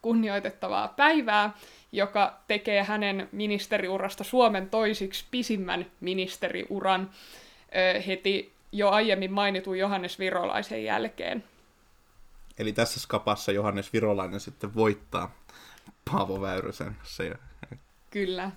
kunnioitettavaa 0.08 0.88
päivää, 0.88 1.54
joka 1.92 2.40
tekee 2.48 2.84
hänen 2.84 3.30
ministeriurasta 3.32 4.24
Suomen 4.24 4.70
toisiksi 4.70 5.26
pisimmän 5.32 5.86
ministeriuran 6.00 7.10
heti 8.08 8.54
jo 8.72 8.90
aiemmin 8.90 9.32
mainitun 9.32 9.80
Johannes 9.80 10.20
Virolaisen 10.20 10.84
jälkeen. 10.84 11.44
Eli 12.60 12.74
tässä 12.74 13.00
skapassa 13.00 13.52
Johannes 13.52 13.94
Virolainen 13.94 14.40
sitten 14.40 14.76
voittaa 14.76 15.36
Paavo 16.12 16.42
Väyrysen. 16.42 16.96
Se... 17.04 17.34
Kyllä. 18.10 18.52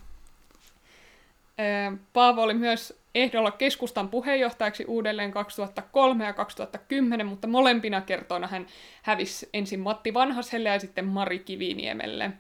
Paavo 2.12 2.42
oli 2.42 2.54
myös 2.54 2.99
ehdolla 3.14 3.50
keskustan 3.50 4.08
puheenjohtajaksi 4.08 4.84
uudelleen 4.84 5.30
2003 5.30 6.24
ja 6.24 6.32
2010, 6.32 7.26
mutta 7.26 7.48
molempina 7.48 8.00
kertoina 8.00 8.46
hän 8.46 8.66
hävisi 9.02 9.48
ensin 9.54 9.80
Matti 9.80 10.14
Vanhaselle 10.14 10.68
ja 10.68 10.78
sitten 10.78 11.04
Mari 11.04 11.38
Kiviniemelle. 11.38 12.30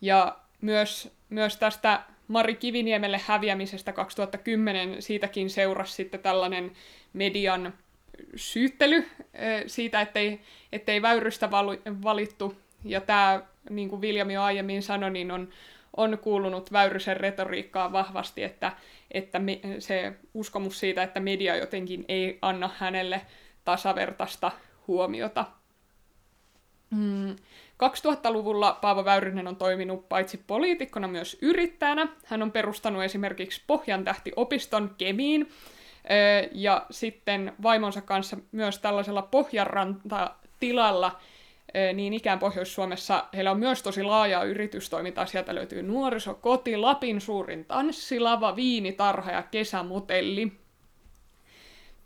Ja 0.00 0.36
myös, 0.60 1.12
myös 1.30 1.56
tästä 1.56 2.02
Mari 2.28 2.54
Kiviniemelle 2.54 3.20
häviämisestä 3.26 3.92
2010 3.92 5.02
siitäkin 5.02 5.50
seurasi 5.50 5.92
sitten 5.92 6.20
tällainen 6.20 6.72
median 7.12 7.74
syyttely 8.36 9.08
siitä, 9.66 10.00
ettei, 10.00 10.40
ettei 10.72 11.02
väyrystä 11.02 11.50
valittu. 12.04 12.56
Ja 12.84 13.00
tämä, 13.00 13.42
niin 13.70 13.88
kuin 13.88 14.00
Viljami 14.00 14.34
jo 14.34 14.42
aiemmin 14.42 14.82
sanoi, 14.82 15.10
niin 15.10 15.30
on, 15.30 15.48
on 15.96 16.18
kuulunut 16.18 16.72
Väyrysen 16.72 17.16
retoriikkaa 17.16 17.92
vahvasti, 17.92 18.42
että, 18.42 18.72
että 19.10 19.38
me, 19.38 19.60
se 19.78 20.12
uskomus 20.34 20.80
siitä, 20.80 21.02
että 21.02 21.20
media 21.20 21.56
jotenkin 21.56 22.04
ei 22.08 22.38
anna 22.42 22.70
hänelle 22.78 23.20
tasavertaista 23.64 24.52
huomiota. 24.88 25.44
Mm. 26.90 27.36
2000-luvulla 27.84 28.78
Paavo 28.80 29.04
Väyrynen 29.04 29.48
on 29.48 29.56
toiminut 29.56 30.08
paitsi 30.08 30.44
poliitikkona 30.46 31.08
myös 31.08 31.38
yrittäjänä. 31.42 32.08
Hän 32.26 32.42
on 32.42 32.52
perustanut 32.52 33.02
esimerkiksi 33.02 33.62
Pohjan 33.66 34.04
tähti-opiston 34.04 34.94
Kemiin, 34.98 35.48
ja 36.52 36.86
sitten 36.90 37.52
vaimonsa 37.62 38.00
kanssa 38.00 38.36
myös 38.52 38.78
tällaisella 38.78 39.22
Pohjanranta-tilalla, 39.22 41.20
niin 41.94 42.12
ikään 42.12 42.38
Pohjois-Suomessa 42.38 43.24
heillä 43.34 43.50
on 43.50 43.58
myös 43.58 43.82
tosi 43.82 44.02
laajaa 44.02 44.44
yritystoimintaa. 44.44 45.26
Sieltä 45.26 45.54
löytyy 45.54 45.82
nuorisokoti, 45.82 46.76
Lapin 46.76 47.20
suurin 47.20 47.64
tanssilava, 47.64 48.56
viinitarha 48.56 49.32
ja 49.32 49.42
kesämotelli. 49.42 50.52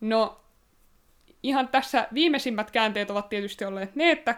No, 0.00 0.40
ihan 1.42 1.68
tässä 1.68 2.08
viimeisimmät 2.14 2.70
käänteet 2.70 3.10
ovat 3.10 3.28
tietysti 3.28 3.64
olleet 3.64 3.94
ne, 3.94 4.10
että 4.10 4.34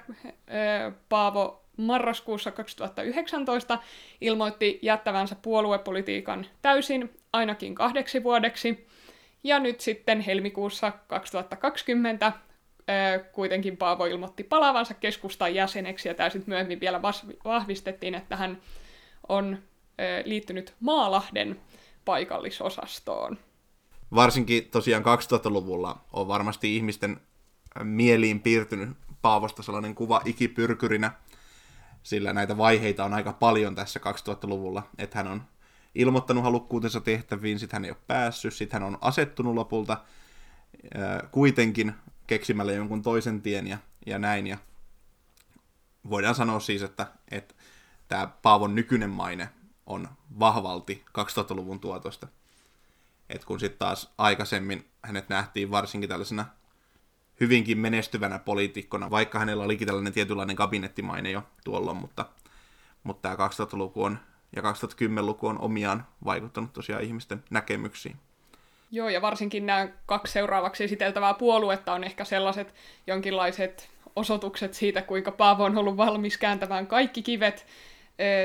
Paavo 1.09 1.63
marraskuussa 1.77 2.51
2019 2.51 3.79
ilmoitti 4.21 4.79
jättävänsä 4.83 5.37
puoluepolitiikan 5.43 6.47
täysin 6.63 7.11
ainakin 7.33 7.75
kahdeksi 7.75 8.23
vuodeksi. 8.23 8.87
Ja 9.45 9.59
nyt 9.59 9.81
sitten 9.81 10.21
helmikuussa 10.21 10.93
2020 11.07 12.33
kuitenkin 13.33 13.77
Paavo 13.77 14.05
ilmoitti 14.05 14.45
palaavansa 14.45 14.95
keskustan 14.95 15.55
jäseneksi 15.55 16.09
ja 16.09 16.15
tämä 16.15 16.31
sitten 16.31 16.53
myöhemmin 16.53 16.81
vielä 16.81 17.03
vahvistettiin, 17.45 18.15
että 18.15 18.37
hän 18.37 18.59
on 19.29 19.59
liittynyt 20.25 20.75
Maalahden 20.81 21.61
paikallisosastoon. 22.05 23.39
Varsinkin 24.15 24.71
tosiaan 24.71 25.03
2000-luvulla 25.03 26.01
on 26.13 26.29
varmasti 26.29 26.77
ihmisten 26.77 27.21
mieliin 27.83 28.41
piirtynyt 28.41 28.89
Paavosta 29.23 29.63
sellainen 29.63 29.95
kuva 29.95 30.21
ikipyrkyrinä, 30.25 31.13
sillä 32.03 32.33
näitä 32.33 32.57
vaiheita 32.57 33.05
on 33.05 33.15
aika 33.15 33.33
paljon 33.33 33.75
tässä 33.75 34.01
2000-luvulla, 34.01 34.83
että 34.99 35.19
hän 35.19 35.29
on 35.29 35.43
ilmoittanut 35.95 36.45
halukkuutensa 36.45 37.01
tehtäviin, 37.01 37.59
sitten 37.59 37.77
hän 37.77 37.85
ei 37.85 37.91
ole 37.91 37.99
päässyt, 38.07 38.55
sitten 38.55 38.83
hän 38.83 38.93
on 38.93 38.99
asettunut 39.01 39.55
lopulta 39.55 39.99
kuitenkin 41.31 41.95
keksimällä 42.27 42.73
jonkun 42.73 43.03
toisen 43.03 43.43
tien 43.43 43.67
ja, 43.67 43.79
ja 44.07 44.19
näin. 44.19 44.47
Ja 44.47 44.59
voidaan 46.11 46.35
sanoa 46.35 46.61
siis, 46.61 46.83
että, 46.83 47.07
että 47.31 47.55
tämä 48.09 48.27
Paavon 48.43 48.75
nykyinen 48.75 49.11
maine 49.11 49.49
on 49.87 50.09
vahvalti 50.39 51.05
2000-luvun 51.19 51.81
tuotosta. 51.81 52.29
Et 53.29 53.45
kun 53.45 53.61
sitten 53.61 53.79
taas 53.79 54.13
aikaisemmin 54.19 54.89
hänet 55.03 55.29
nähtiin 55.29 55.71
varsinkin 55.71 56.09
tällaisena 56.09 56.47
hyvinkin 57.41 57.79
menestyvänä 57.79 58.39
poliitikkona, 58.39 59.11
vaikka 59.11 59.39
hänellä 59.39 59.65
olikin 59.65 59.87
tällainen 59.87 60.13
tietynlainen 60.13 60.57
kabinettimaine 60.57 61.31
jo 61.31 61.43
tuolloin, 61.65 61.97
mutta, 61.97 62.27
mutta 63.03 63.37
tämä 63.37 63.49
2000-luku 63.49 64.03
on 64.05 64.19
ja 64.57 64.63
2010-luku 64.63 65.47
on 65.47 65.59
omiaan 65.59 66.07
vaikuttanut 66.25 66.73
tosiaan 66.73 67.03
ihmisten 67.03 67.45
näkemyksiin. 67.51 68.17
Joo, 68.91 69.09
ja 69.09 69.23
varsinkin 69.23 69.67
nämä 69.67 69.89
kaksi 70.07 70.33
seuraavaksi 70.33 70.85
esiteltävää 70.85 71.35
puoluetta 71.35 71.93
on 71.93 72.05
ehkä 72.05 72.25
sellaiset 72.25 72.75
jonkinlaiset 73.07 73.91
osoitukset 74.17 74.75
siitä, 74.75 75.03
kuinka 75.03 75.33
Paavo 75.33 75.65
on 75.65 75.79
ollut 75.79 75.97
valmis 75.97 76.39
kääntämään 76.39 76.87
kaikki 76.87 77.23
kivet 77.23 77.67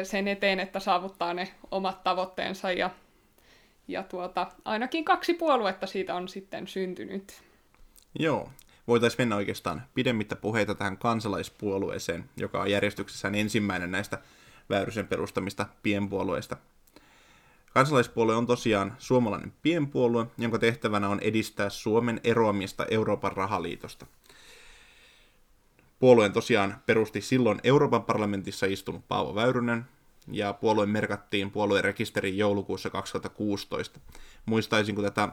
sen 0.04 0.28
eteen, 0.28 0.60
että 0.60 0.80
saavuttaa 0.80 1.34
ne 1.34 1.52
omat 1.72 2.04
tavoitteensa, 2.04 2.72
ja, 2.72 2.90
ja 3.88 4.04
tuota, 4.04 4.48
ainakin 4.66 5.06
kaksi 5.06 5.34
puoluetta 5.34 5.88
siitä 5.88 6.16
on 6.16 6.28
sitten 6.28 6.68
syntynyt. 6.68 7.42
Joo, 8.20 8.50
voitaisiin 8.88 9.22
mennä 9.22 9.36
oikeastaan 9.36 9.82
pidemmittä 9.94 10.36
puheita 10.36 10.76
tähän 10.76 10.98
kansalaispuolueeseen, 10.98 12.30
joka 12.38 12.62
on 12.62 12.72
järjestyksessään 12.72 13.36
ensimmäinen 13.36 13.92
näistä 13.92 14.18
Väyrysen 14.70 15.08
perustamista 15.08 15.66
pienpuolueista. 15.84 16.58
Kansalaispuolue 17.74 18.36
on 18.36 18.48
tosiaan 18.48 18.96
suomalainen 19.00 19.54
pienpuolue, 19.62 20.28
jonka 20.38 20.60
tehtävänä 20.60 21.10
on 21.10 21.20
edistää 21.20 21.70
Suomen 21.70 22.22
eroamista 22.24 22.86
Euroopan 22.90 23.32
rahaliitosta. 23.32 24.06
Puolueen 26.00 26.34
tosiaan 26.34 26.82
perusti 26.86 27.22
silloin 27.22 27.60
Euroopan 27.64 28.04
parlamentissa 28.04 28.66
istunut 28.66 29.08
Paavo 29.08 29.36
Väyrynen, 29.36 29.86
ja 30.28 30.54
puolue 30.54 30.86
merkattiin 30.86 31.52
puolueen 31.52 31.84
rekisteriin 31.84 32.38
joulukuussa 32.38 32.90
2016. 32.90 34.00
Muistaisin, 34.46 34.96
kun 34.96 35.04
tätä, 35.04 35.30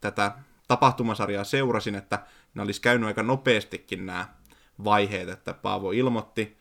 tätä 0.00 0.32
tapahtumasarjaa 0.68 1.44
seurasin, 1.44 1.94
että 1.94 2.26
ne 2.54 2.62
olisi 2.62 2.80
käynyt 2.80 3.06
aika 3.06 3.22
nopeastikin 3.22 4.06
nämä 4.06 4.28
vaiheet, 4.84 5.28
että 5.28 5.54
Paavo 5.54 5.90
ilmoitti, 5.90 6.56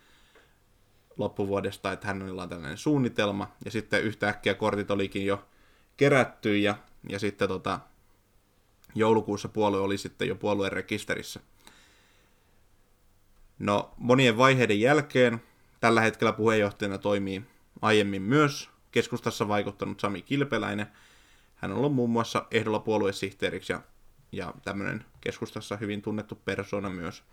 loppuvuodesta, 1.18 1.92
että 1.92 2.08
hänellä 2.08 2.44
on 2.44 2.50
tällainen 2.50 2.78
suunnitelma, 2.78 3.52
ja 3.66 3.72
sitten 3.72 4.04
yhtäkkiä 4.04 4.54
kortit 4.54 4.92
olikin 4.92 5.26
jo 5.26 5.46
kerätty, 5.98 6.58
ja, 6.58 6.78
ja 7.10 7.20
sitten 7.20 7.48
tota, 7.48 7.80
joulukuussa 8.96 9.50
puolue 9.50 9.80
oli 9.80 9.98
sitten 9.98 10.28
jo 10.28 10.36
puolueen 10.36 10.72
rekisterissä. 10.72 11.40
No, 13.60 13.94
monien 13.98 14.38
vaiheiden 14.38 14.82
jälkeen 14.82 15.42
tällä 15.80 16.02
hetkellä 16.02 16.34
puheenjohtajana 16.34 16.98
toimii 16.98 17.42
aiemmin 17.82 18.22
myös 18.22 18.70
keskustassa 18.92 19.48
vaikuttanut 19.48 20.00
Sami 20.00 20.22
Kilpeläinen. 20.22 20.88
Hän 21.56 21.72
on 21.72 21.78
ollut 21.78 21.94
muun 21.94 22.10
muassa 22.10 22.46
ehdolla 22.52 22.80
puoluesihteeriksi 22.80 23.74
ja, 23.74 23.82
ja 24.32 24.54
tämmöinen 24.64 25.06
keskustassa 25.22 25.78
hyvin 25.78 26.02
tunnettu 26.02 26.36
persona 26.36 26.90
myös. 26.90 27.24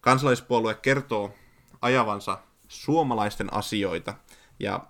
Kansalaispuolue 0.00 0.74
kertoo 0.74 1.34
ajavansa 1.84 2.38
suomalaisten 2.68 3.52
asioita 3.54 4.14
ja 4.60 4.80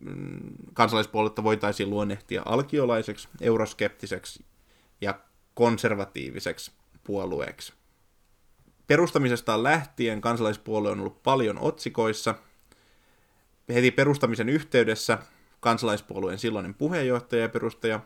mm, 0.00 0.40
kansalaispuoletta 0.72 1.44
voitaisiin 1.44 1.90
luonnehtia 1.90 2.42
alkiolaiseksi, 2.44 3.28
euroskeptiseksi 3.40 4.44
ja 5.00 5.20
konservatiiviseksi 5.54 6.72
puolueeksi. 7.04 7.72
Perustamisestaan 8.86 9.62
lähtien 9.62 10.20
kansalaispuolue 10.20 10.90
on 10.90 11.00
ollut 11.00 11.22
paljon 11.22 11.58
otsikoissa. 11.58 12.34
Heti 13.68 13.90
perustamisen 13.90 14.48
yhteydessä 14.48 15.18
kansalaispuolueen 15.60 16.38
silloinen 16.38 16.74
puheenjohtaja 16.74 17.42
ja 17.42 17.48
perustaja, 17.48 18.00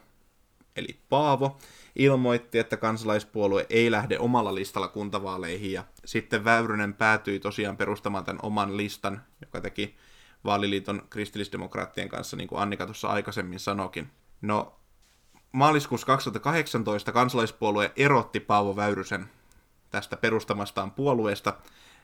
eli 0.77 0.99
Paavo, 1.09 1.59
ilmoitti, 1.97 2.59
että 2.59 2.77
kansalaispuolue 2.77 3.67
ei 3.71 3.91
lähde 3.91 4.19
omalla 4.19 4.55
listalla 4.55 4.89
kuntavaaleihin 4.89 5.73
ja 5.73 5.85
sitten 6.05 6.45
Väyrynen 6.45 6.95
päätyi 6.95 7.41
tosiaan 7.41 7.77
perustamaan 7.77 8.25
tämän 8.25 8.41
oman 8.43 8.77
listan, 8.77 9.23
joka 9.41 9.61
teki 9.61 9.97
vaaliliiton 10.45 11.03
kristillisdemokraattien 11.11 12.09
kanssa, 12.09 12.37
niin 12.37 12.49
kuin 12.49 12.61
Annika 12.61 12.87
tuossa 12.87 13.09
aikaisemmin 13.09 13.61
sanokin. 13.61 14.11
No, 14.43 14.77
maaliskuussa 15.53 16.07
2018 16.07 17.13
kansalaispuolue 17.13 17.93
erotti 17.97 18.41
Paavo 18.41 18.77
Väyrysen 18.77 19.27
tästä 19.91 20.17
perustamastaan 20.17 20.91
puolueesta 20.91 21.55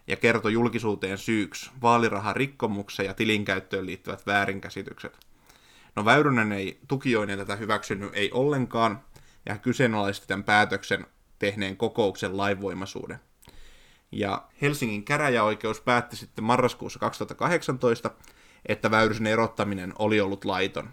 ja 0.07 0.16
kertoi 0.16 0.53
julkisuuteen 0.53 1.18
syyksi 1.18 1.70
vaalirahan 1.83 2.37
rikkomuksen 2.37 3.07
ja 3.07 3.14
tilinkäyttöön 3.14 3.87
liittyvät 3.87 4.26
väärinkäsitykset. 4.26 5.18
No 5.96 6.05
Väyrynen 6.05 6.53
ei 6.53 6.79
tukijoinen 6.88 7.38
tätä 7.38 7.57
hyväksynyt 7.57 8.11
ei 8.14 8.31
ollenkaan, 8.33 9.00
ja 9.46 9.59
kyseenalaisti 9.59 10.26
tämän 10.26 10.44
päätöksen 10.44 11.07
tehneen 11.38 11.76
kokouksen 11.76 12.37
lainvoimaisuuden. 12.37 13.20
Ja 14.12 14.48
Helsingin 14.62 15.05
käräjäoikeus 15.05 15.81
päätti 15.81 16.16
sitten 16.16 16.44
marraskuussa 16.44 16.98
2018, 16.98 18.11
että 18.66 18.90
Väyrysen 18.90 19.26
erottaminen 19.26 19.92
oli 19.98 20.20
ollut 20.20 20.44
laiton. 20.44 20.90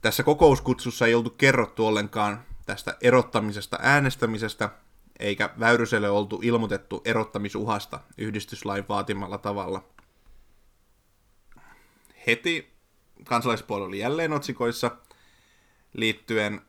Tässä 0.00 0.22
kokouskutsussa 0.22 1.06
ei 1.06 1.14
oltu 1.14 1.30
kerrottu 1.30 1.86
ollenkaan 1.86 2.44
tästä 2.66 2.96
erottamisesta 3.00 3.78
äänestämisestä, 3.82 4.70
eikä 5.18 5.50
Väyryselle 5.60 6.10
oltu 6.10 6.40
ilmoitettu 6.42 7.02
erottamisuhasta 7.04 8.00
yhdistyslain 8.18 8.84
vaatimalla 8.88 9.38
tavalla. 9.38 9.84
Heti 12.26 12.72
kansalaispuolue 13.24 13.86
oli 13.86 13.98
jälleen 13.98 14.32
otsikoissa– 14.32 14.90
liittyen 15.92 16.60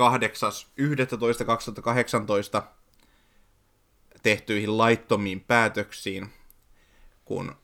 8.11.2018 0.00 2.62
tehtyihin 4.22 4.78
laittomiin 4.78 5.40
päätöksiin, 5.40 6.32
kun 7.24 7.56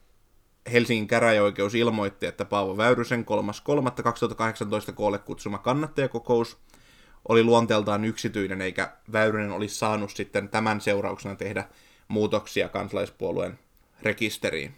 Helsingin 0.72 1.09
käräjäoikeus 1.09 1.75
ilmoitti, 1.75 2.27
että 2.27 2.44
Paavo 2.44 2.77
Väyrysen 2.77 3.27
3.3.2018 4.88 4.92
koolle 4.92 5.18
kutsuma 5.18 5.59
kannattajakokous 5.59 6.59
oli 7.29 7.44
luonteeltaan 7.44 8.05
yksityinen, 8.05 8.62
eikä 8.62 8.92
Väyrynen 9.12 9.53
olisi 9.53 9.75
saanut 9.75 10.11
sitten 10.11 10.49
tämän 10.49 10.81
seurauksena 10.81 11.37
tehdä 11.37 11.68
muutoksia 12.09 12.68
kansalaispuolueen 12.68 13.59
rekisteriin. 14.03 14.75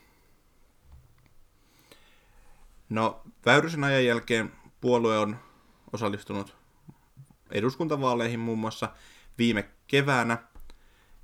No, 2.88 3.20
Väyrysen 3.46 3.84
ajan 3.84 4.04
jälkeen 4.04 4.52
puolue 4.80 5.18
on 5.18 5.36
osallistunut 5.92 6.56
eduskuntavaaleihin 7.52 8.40
muun 8.40 8.58
muassa 8.58 8.88
viime 9.38 9.68
keväänä, 9.87 10.38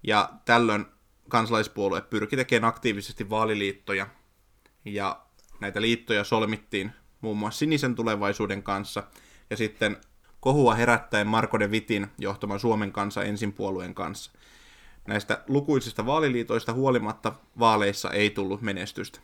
ja 0.03 0.31
tällöin 0.45 0.87
kansalaispuolue 1.29 2.01
pyrki 2.01 2.37
tekemään 2.37 2.69
aktiivisesti 2.69 3.31
vaaliliittoja, 3.31 4.07
ja 4.85 5.21
näitä 5.61 5.81
liittoja 5.81 6.25
solmittiin 6.25 6.93
muun 7.21 7.39
muassa 7.39 7.59
Sinisen 7.59 7.95
tulevaisuuden 7.95 8.63
kanssa, 8.63 9.03
ja 9.51 9.57
sitten 9.57 9.97
kohua 10.41 10.75
herättäen 10.75 11.27
Marko 11.27 11.59
de 11.59 11.71
Vitin 11.71 12.07
johtaman 12.19 12.61
Suomen 12.61 12.93
kanssa 12.93 13.23
ensin 13.23 13.53
puolueen 13.53 13.95
kanssa. 13.95 14.31
Näistä 15.09 15.45
lukuisista 15.49 16.07
vaaliliitoista 16.07 16.73
huolimatta 16.73 17.33
vaaleissa 17.59 18.11
ei 18.11 18.31
tullut 18.31 18.63
menestystä. 18.63 19.21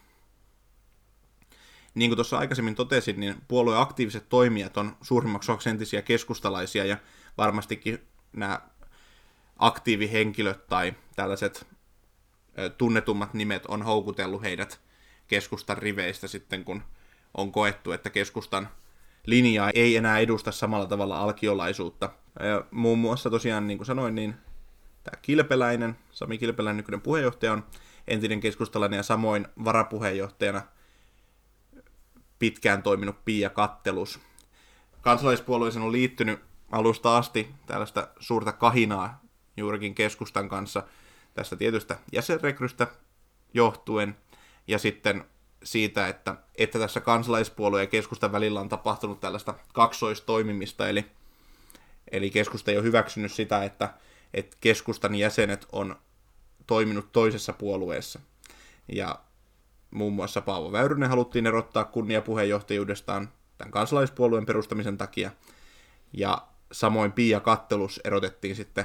Niin 2.01 2.11
kuin 2.11 2.17
tuossa 2.17 2.39
aikaisemmin 2.39 2.75
totesin, 2.75 3.21
niin 3.21 3.35
puolueen 3.49 3.81
aktiiviset 3.81 4.29
toimijat 4.29 4.77
on 4.77 4.97
suurimmaksi 5.03 5.53
osaksi 5.53 5.71
entisiä 5.71 6.03
keskustalaisia 6.03 6.85
ja 6.85 6.97
varmastikin 7.39 8.07
nämä 8.33 8.61
aktiivihenkilöt 9.59 10.67
tai 10.67 10.95
tällaiset 11.17 11.67
tunnetummat 12.79 13.35
nimet 13.35 13.67
on 13.67 13.83
houkutellut 13.83 14.43
heidät 14.43 14.81
keskustan 15.27 15.79
riveistä 15.79 16.29
sitten, 16.29 16.65
kun 16.65 16.83
on 17.35 17.53
koettu, 17.53 17.93
että 17.93 18.11
keskustan 18.11 18.69
linjaa 19.27 19.71
ei 19.75 19.97
enää 19.97 20.19
edusta 20.19 20.53
samalla 20.53 20.87
tavalla 20.87 21.19
alkiolaisuutta. 21.19 22.11
Ja 22.41 22.65
muun 22.71 22.99
muassa 22.99 23.31
tosiaan, 23.31 23.67
niin 23.67 23.79
kuin 23.79 23.87
sanoin, 23.87 24.15
niin 24.15 24.35
tämä 25.05 25.21
Kilpeläinen, 25.23 25.97
Sami 26.11 26.39
Kilpeläinen 26.39 26.77
nykyinen 26.77 27.01
puheenjohtaja 27.01 27.53
on 27.53 27.65
entinen 28.09 28.41
keskustalainen 28.41 28.97
ja 28.97 29.03
samoin 29.03 29.49
varapuheenjohtajana 29.65 30.63
pitkään 32.41 32.83
toiminut 32.83 33.25
Pia 33.25 33.51
Kattelus. 33.51 34.21
Kansalaispuolueeseen 35.01 35.85
on 35.85 35.93
liittynyt 35.93 36.41
alusta 36.71 37.17
asti 37.17 37.51
tällaista 37.67 38.09
suurta 38.21 38.53
kahinaa 38.53 39.21
juurikin 39.57 39.95
keskustan 39.95 40.49
kanssa 40.49 40.83
tästä 41.35 41.57
tietystä 41.57 41.99
jäsenrekrystä 42.13 42.87
johtuen 43.55 44.17
ja 44.67 44.79
sitten 44.79 45.25
siitä, 45.63 46.09
että, 46.09 46.37
että 46.55 46.79
tässä 46.79 47.01
kansalaispuolueen 47.01 47.83
ja 47.83 47.91
keskustan 47.91 48.33
välillä 48.33 48.61
on 48.61 48.69
tapahtunut 48.69 49.21
tällaista 49.21 49.55
kaksoistoimimista, 49.73 50.89
eli, 50.89 51.07
eli 52.13 52.31
keskusta 52.31 52.71
ei 52.71 52.77
ole 52.77 52.85
hyväksynyt 52.85 53.33
sitä, 53.33 53.65
että, 53.65 53.95
että 54.35 54.57
keskustan 54.61 55.15
jäsenet 55.15 55.67
on 55.73 55.97
toiminut 56.67 57.13
toisessa 57.13 57.53
puolueessa. 57.53 58.21
Ja 58.89 59.19
muun 59.91 60.13
muassa 60.13 60.41
Paavo 60.41 60.73
Väyrynen 60.73 61.09
haluttiin 61.09 61.47
erottaa 61.47 61.85
kunniapuheenjohtajuudestaan 61.85 63.29
tämän 63.59 63.73
kansalaispuolueen 63.73 64.47
perustamisen 64.47 64.99
takia, 64.99 65.31
ja 66.13 66.47
samoin 66.73 67.13
Pia 67.13 67.41
Kattelus 67.41 68.01
erotettiin 68.05 68.57
sitten 68.57 68.85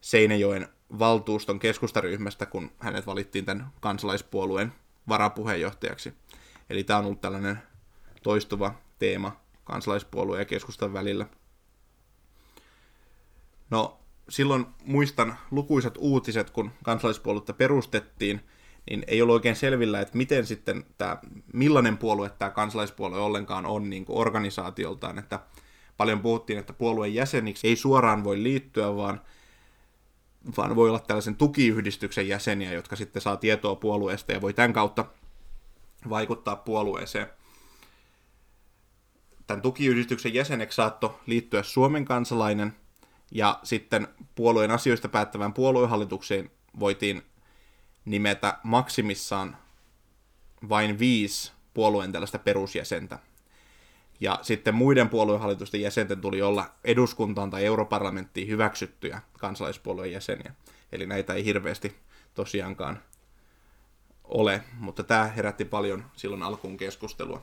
Seinäjoen 0.00 0.68
valtuuston 0.98 1.58
keskustaryhmästä, 1.58 2.46
kun 2.46 2.70
hänet 2.78 3.06
valittiin 3.06 3.44
tämän 3.44 3.70
kansalaispuolueen 3.80 4.72
varapuheenjohtajaksi. 5.08 6.14
Eli 6.70 6.84
tämä 6.84 6.98
on 6.98 7.04
ollut 7.04 7.20
tällainen 7.20 7.58
toistuva 8.22 8.74
teema 8.98 9.40
kansalaispuolueen 9.64 10.40
ja 10.40 10.44
keskustan 10.44 10.92
välillä. 10.92 11.26
No, 13.70 14.00
silloin 14.28 14.66
muistan 14.84 15.38
lukuisat 15.50 15.94
uutiset, 15.98 16.50
kun 16.50 16.70
kansalaispuoluetta 16.84 17.52
perustettiin, 17.52 18.40
niin 18.90 19.04
ei 19.06 19.22
ollut 19.22 19.34
oikein 19.34 19.56
selvillä, 19.56 20.00
että 20.00 20.16
miten 20.16 20.46
sitten 20.46 20.84
tämä, 20.98 21.18
millainen 21.52 21.98
puolue 21.98 22.30
tämä 22.30 22.50
kansalaispuolue 22.50 23.18
ollenkaan 23.18 23.66
on 23.66 23.90
niin 23.90 24.04
kuin 24.04 24.18
organisaatioltaan, 24.18 25.18
että 25.18 25.40
paljon 25.96 26.20
puhuttiin, 26.20 26.58
että 26.58 26.72
puolueen 26.72 27.14
jäseniksi 27.14 27.68
ei 27.68 27.76
suoraan 27.76 28.24
voi 28.24 28.42
liittyä, 28.42 28.96
vaan 28.96 29.20
vaan 30.56 30.76
voi 30.76 30.88
olla 30.88 30.98
tällaisen 30.98 31.36
tukiyhdistyksen 31.36 32.28
jäseniä, 32.28 32.72
jotka 32.72 32.96
sitten 32.96 33.22
saa 33.22 33.36
tietoa 33.36 33.76
puolueesta 33.76 34.32
ja 34.32 34.40
voi 34.40 34.54
tämän 34.54 34.72
kautta 34.72 35.04
vaikuttaa 36.08 36.56
puolueeseen. 36.56 37.26
Tämän 39.46 39.62
tukiyhdistyksen 39.62 40.34
jäseneksi 40.34 40.76
saattoi 40.76 41.14
liittyä 41.26 41.62
Suomen 41.62 42.04
kansalainen, 42.04 42.74
ja 43.30 43.60
sitten 43.62 44.08
puolueen 44.34 44.70
asioista 44.70 45.08
päättävään 45.08 45.52
puoluehallitukseen 45.52 46.50
voitiin 46.80 47.22
nimetä 48.10 48.58
maksimissaan 48.62 49.56
vain 50.68 50.98
viisi 50.98 51.52
puolueen 51.74 52.12
tällaista 52.12 52.38
perusjäsentä. 52.38 53.18
Ja 54.20 54.38
sitten 54.42 54.74
muiden 54.74 55.08
puoluehallitusten 55.08 55.80
jäsenten 55.80 56.20
tuli 56.20 56.42
olla 56.42 56.70
eduskuntaan 56.84 57.50
tai 57.50 57.64
europarlamenttiin 57.64 58.48
hyväksyttyjä 58.48 59.22
kansalaispuolueen 59.38 60.12
jäseniä. 60.12 60.54
Eli 60.92 61.06
näitä 61.06 61.34
ei 61.34 61.44
hirveästi 61.44 61.96
tosiaankaan 62.34 63.02
ole, 64.24 64.62
mutta 64.78 65.02
tämä 65.04 65.24
herätti 65.24 65.64
paljon 65.64 66.04
silloin 66.16 66.42
alkuun 66.42 66.76
keskustelua. 66.76 67.42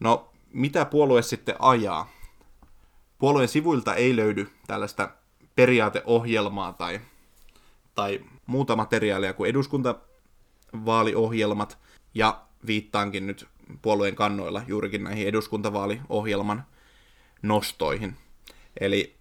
No, 0.00 0.32
mitä 0.52 0.84
puolue 0.84 1.22
sitten 1.22 1.54
ajaa? 1.58 2.10
Puolueen 3.18 3.48
sivuilta 3.48 3.94
ei 3.94 4.16
löydy 4.16 4.50
tällaista 4.66 5.10
periaateohjelmaa 5.54 6.72
tai, 6.72 7.00
tai 7.94 8.20
muuta 8.46 8.76
materiaalia 8.76 9.32
kuin 9.32 9.50
eduskuntavaaliohjelmat, 9.50 11.78
ja 12.14 12.42
viittaankin 12.66 13.26
nyt 13.26 13.48
puolueen 13.82 14.14
kannoilla 14.14 14.62
juurikin 14.66 15.04
näihin 15.04 15.28
eduskuntavaaliohjelman 15.28 16.64
nostoihin. 17.42 18.16
Eli 18.80 19.16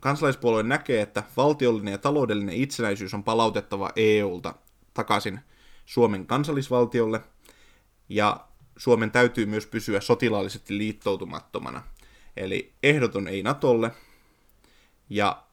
kansalaispuolue 0.00 0.62
näkee, 0.62 1.02
että 1.02 1.22
valtiollinen 1.36 1.92
ja 1.92 1.98
taloudellinen 1.98 2.54
itsenäisyys 2.54 3.14
on 3.14 3.24
palautettava 3.24 3.90
EUlta 3.96 4.54
takaisin 4.94 5.40
Suomen 5.86 6.26
kansallisvaltiolle, 6.26 7.20
ja 8.08 8.46
Suomen 8.76 9.10
täytyy 9.10 9.46
myös 9.46 9.66
pysyä 9.66 10.00
sotilaallisesti 10.00 10.78
liittoutumattomana. 10.78 11.82
Eli 12.36 12.72
ehdoton 12.82 13.28
ei 13.28 13.42
Natolle, 13.42 13.90
ja 15.10 15.43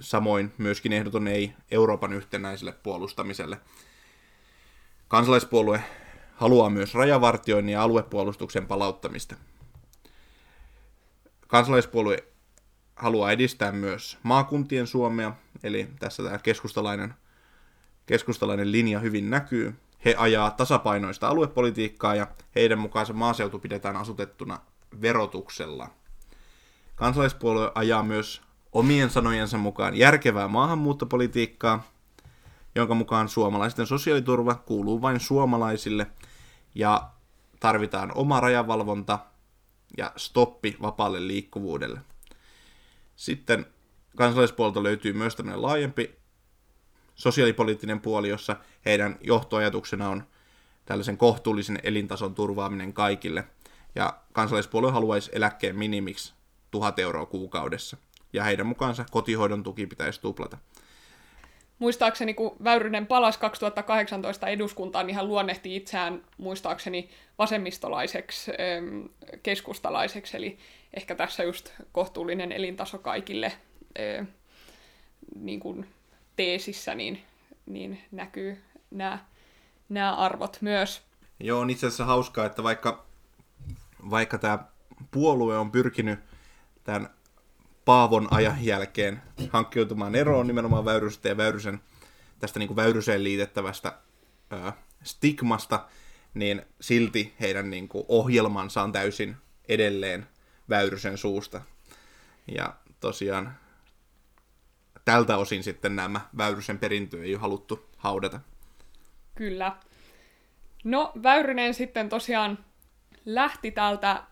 samoin 0.00 0.52
myöskin 0.58 0.92
ehdoton 0.92 1.28
ei 1.28 1.52
Euroopan 1.70 2.12
yhtenäiselle 2.12 2.72
puolustamiselle. 2.72 3.60
Kansalaispuolue 5.08 5.82
haluaa 6.34 6.70
myös 6.70 6.94
rajavartioinnin 6.94 7.72
ja 7.72 7.82
aluepuolustuksen 7.82 8.66
palauttamista. 8.66 9.36
Kansalaispuolue 11.46 12.24
haluaa 12.96 13.32
edistää 13.32 13.72
myös 13.72 14.18
maakuntien 14.22 14.86
Suomea, 14.86 15.32
eli 15.62 15.88
tässä 15.98 16.22
tämä 16.22 16.38
keskustalainen, 16.38 17.14
keskustalainen 18.06 18.72
linja 18.72 19.00
hyvin 19.00 19.30
näkyy. 19.30 19.74
He 20.04 20.14
ajaa 20.18 20.50
tasapainoista 20.50 21.28
aluepolitiikkaa 21.28 22.14
ja 22.14 22.26
heidän 22.54 22.78
mukaansa 22.78 23.12
maaseutu 23.12 23.58
pidetään 23.58 23.96
asutettuna 23.96 24.60
verotuksella. 25.00 25.90
Kansalaispuolue 26.94 27.72
ajaa 27.74 28.02
myös 28.02 28.42
omien 28.74 29.10
sanojensa 29.10 29.58
mukaan 29.58 29.96
järkevää 29.96 30.48
maahanmuuttopolitiikkaa, 30.48 31.92
jonka 32.74 32.94
mukaan 32.94 33.28
suomalaisten 33.28 33.86
sosiaaliturva 33.86 34.54
kuuluu 34.54 35.02
vain 35.02 35.20
suomalaisille 35.20 36.06
ja 36.74 37.10
tarvitaan 37.60 38.12
oma 38.14 38.40
rajavalvonta 38.40 39.18
ja 39.96 40.12
stoppi 40.16 40.76
vapaalle 40.82 41.26
liikkuvuudelle. 41.26 42.00
Sitten 43.16 43.66
kansalaispuolta 44.16 44.82
löytyy 44.82 45.12
myös 45.12 45.36
tämmöinen 45.36 45.62
laajempi 45.62 46.14
sosiaalipoliittinen 47.14 48.00
puoli, 48.00 48.28
jossa 48.28 48.56
heidän 48.84 49.18
johtoajatuksena 49.20 50.08
on 50.08 50.26
tällaisen 50.84 51.16
kohtuullisen 51.16 51.78
elintason 51.82 52.34
turvaaminen 52.34 52.92
kaikille. 52.92 53.44
Ja 53.94 54.18
kansalaispuolue 54.32 54.90
haluaisi 54.90 55.30
eläkkeen 55.34 55.76
minimiksi 55.76 56.34
1000 56.70 56.98
euroa 56.98 57.26
kuukaudessa. 57.26 57.96
Ja 58.34 58.44
heidän 58.44 58.66
mukaansa 58.66 59.04
kotihoidon 59.10 59.62
tuki 59.62 59.86
pitäisi 59.86 60.20
tuplata. 60.20 60.58
muistaakseni 61.78 62.34
kun 62.34 62.56
Väyrynen 62.64 63.06
palasi 63.06 63.38
2018 63.38 64.46
eduskuntaan, 64.46 65.06
niin 65.06 65.14
hän 65.14 65.28
luonnehti 65.28 65.76
itseään 65.76 66.22
muistaakseni 66.38 67.10
vasemmistolaiseksi, 67.38 68.50
keskustalaiseksi, 69.42 70.36
eli 70.36 70.58
ehkä 70.94 71.14
tässä 71.14 71.42
just 71.42 71.70
kohtuullinen 71.92 72.52
elintaso 72.52 72.98
kaikille 72.98 73.46
äh, 73.46 74.26
niin 75.34 75.60
kuin 75.60 75.88
teesissä, 76.36 76.94
niin, 76.94 77.22
niin 77.66 78.02
näkyy 78.12 78.62
nämä, 78.90 79.18
nämä 79.88 80.14
arvot 80.14 80.58
myös. 80.60 81.02
Joo, 81.40 81.60
on 81.60 81.70
itse 81.70 81.86
asiassa 81.86 82.04
hauskaa, 82.04 82.46
että 82.46 82.62
vaikka, 82.62 83.06
vaikka 84.10 84.38
tämä 84.38 84.58
puolue 85.10 85.58
on 85.58 85.70
pyrkinyt 85.70 86.18
tämän 86.84 87.13
Paavon 87.84 88.28
ajan 88.30 88.64
jälkeen 88.64 89.22
hankkiutumaan 89.50 90.14
eroon 90.14 90.46
nimenomaan 90.46 90.84
Väyrysestä 90.84 91.28
ja 91.28 91.36
Väyrysen, 91.36 91.80
tästä 92.38 92.58
niin 92.58 92.66
kuin 92.66 92.76
Väyryseen 92.76 93.24
liitettävästä 93.24 93.98
ö, 94.52 94.72
stigmasta, 95.02 95.86
niin 96.34 96.62
silti 96.80 97.34
heidän 97.40 97.70
niin 97.70 97.88
kuin, 97.88 98.04
ohjelmansa 98.08 98.82
on 98.82 98.92
täysin 98.92 99.36
edelleen 99.68 100.26
Väyrysen 100.68 101.18
suusta. 101.18 101.60
Ja 102.56 102.74
tosiaan 103.00 103.54
tältä 105.04 105.36
osin 105.36 105.62
sitten 105.62 105.96
nämä 105.96 106.20
Väyrysen 106.36 106.78
perintöä 106.78 107.22
ei 107.22 107.34
ole 107.34 107.40
haluttu 107.40 107.88
haudata. 107.96 108.40
Kyllä. 109.34 109.76
No, 110.84 111.12
Väyrynen 111.22 111.74
sitten 111.74 112.08
tosiaan 112.08 112.64
lähti 113.24 113.70
täältä 113.70 114.22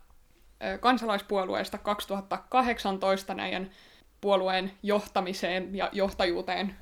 kansalaispuolueesta 0.80 1.78
2018 1.78 3.34
näiden 3.34 3.70
puolueen 4.20 4.72
johtamiseen 4.82 5.76
ja 5.76 5.88
johtajuuteen 5.92 6.74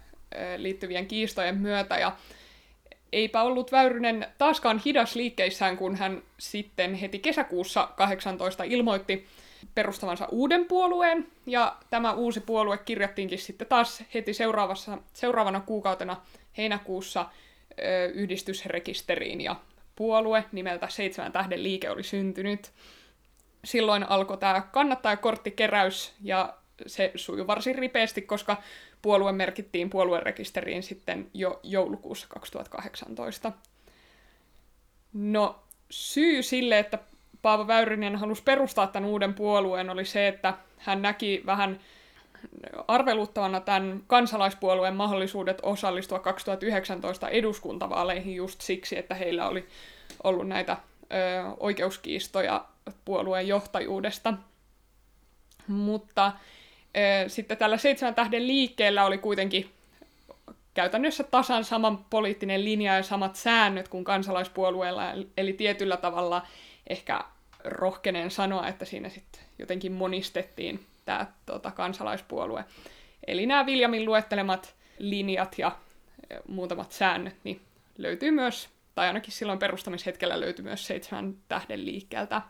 liittyvien 0.56 1.06
kiistojen 1.06 1.58
myötä. 1.58 1.98
Ja 1.98 2.16
eipä 3.12 3.42
ollut 3.42 3.72
Väyrynen 3.72 4.26
taaskaan 4.38 4.80
hidas 4.86 5.14
liikkeissään, 5.14 5.76
kun 5.76 5.96
hän 5.96 6.22
sitten 6.38 6.94
heti 6.94 7.18
kesäkuussa 7.18 7.88
18 7.96 8.64
ilmoitti 8.64 9.26
perustavansa 9.74 10.28
uuden 10.30 10.64
puolueen, 10.64 11.26
ja 11.46 11.76
tämä 11.90 12.12
uusi 12.12 12.40
puolue 12.40 12.78
kirjattiinkin 12.78 13.38
sitten 13.38 13.66
taas 13.66 14.04
heti 14.14 14.34
seuraavassa, 14.34 14.98
seuraavana 15.12 15.60
kuukautena 15.60 16.16
heinäkuussa 16.56 17.26
yhdistysrekisteriin, 18.14 19.40
ja 19.40 19.56
puolue 19.96 20.44
nimeltä 20.52 20.88
Seitsemän 20.88 21.32
tähden 21.32 21.62
liike 21.62 21.90
oli 21.90 22.02
syntynyt. 22.02 22.70
Silloin 23.64 24.10
alkoi 24.10 24.38
tämä 24.38 24.60
kannattajakorttikeräys, 24.60 26.12
ja 26.22 26.54
se 26.86 27.12
sujui 27.14 27.46
varsin 27.46 27.74
ripeästi, 27.74 28.22
koska 28.22 28.56
puolue 29.02 29.32
merkittiin 29.32 29.90
puoluerekisteriin 29.90 30.82
sitten 30.82 31.30
jo 31.34 31.60
joulukuussa 31.62 32.26
2018. 32.28 33.52
No, 35.12 35.62
syy 35.90 36.42
sille, 36.42 36.78
että 36.78 36.98
Paavo 37.42 37.66
Väyrynen 37.66 38.16
halusi 38.16 38.42
perustaa 38.42 38.86
tämän 38.86 39.10
uuden 39.10 39.34
puolueen, 39.34 39.90
oli 39.90 40.04
se, 40.04 40.28
että 40.28 40.54
hän 40.78 41.02
näki 41.02 41.42
vähän 41.46 41.80
arveluttavana 42.88 43.60
tämän 43.60 44.02
kansalaispuolueen 44.06 44.96
mahdollisuudet 44.96 45.58
osallistua 45.62 46.18
2019 46.18 47.28
eduskuntavaaleihin 47.28 48.34
just 48.34 48.60
siksi, 48.60 48.98
että 48.98 49.14
heillä 49.14 49.48
oli 49.48 49.66
ollut 50.24 50.48
näitä 50.48 50.72
ö, 50.72 51.16
oikeuskiistoja 51.60 52.64
puolueen 53.04 53.48
johtajuudesta. 53.48 54.34
Mutta 55.66 56.32
sitten 57.26 57.56
tällä 57.56 57.76
seitsemän 57.76 58.14
tähden 58.14 58.46
liikkeellä 58.46 59.04
oli 59.04 59.18
kuitenkin 59.18 59.70
käytännössä 60.74 61.24
tasan 61.24 61.64
saman 61.64 62.04
poliittinen 62.10 62.64
linja 62.64 62.96
ja 62.96 63.02
samat 63.02 63.36
säännöt 63.36 63.88
kuin 63.88 64.04
kansalaispuolueella, 64.04 65.02
eli 65.36 65.52
tietyllä 65.52 65.96
tavalla 65.96 66.46
ehkä 66.86 67.24
rohkeneen 67.64 68.30
sanoa, 68.30 68.68
että 68.68 68.84
siinä 68.84 69.08
sitten 69.08 69.42
jotenkin 69.58 69.92
monistettiin 69.92 70.86
tämä 71.04 71.26
tota, 71.46 71.70
kansalaispuolue. 71.70 72.64
Eli 73.26 73.46
nämä 73.46 73.66
Viljamin 73.66 74.04
luettelemat 74.04 74.74
linjat 74.98 75.58
ja 75.58 75.76
muutamat 76.48 76.92
säännöt 76.92 77.36
niin 77.44 77.60
löytyy 77.98 78.30
myös, 78.30 78.68
tai 78.94 79.06
ainakin 79.06 79.32
silloin 79.32 79.58
perustamishetkellä 79.58 80.40
löytyy 80.40 80.64
myös 80.64 80.86
seitsemän 80.86 81.34
tähden 81.48 81.84
liikkeeltä 81.86 82.42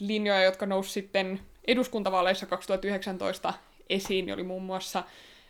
linjoja, 0.00 0.42
jotka 0.42 0.66
nousi 0.66 0.90
sitten 0.90 1.40
eduskuntavaaleissa 1.66 2.46
2019 2.46 3.54
esiin, 3.90 4.26
niin 4.26 4.34
oli 4.34 4.42
muun 4.42 4.62
muassa 4.62 5.04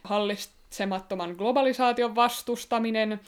hallitsemattoman 0.05 1.35
globalisaation 1.39 2.15
vastustaminen, 2.15 3.21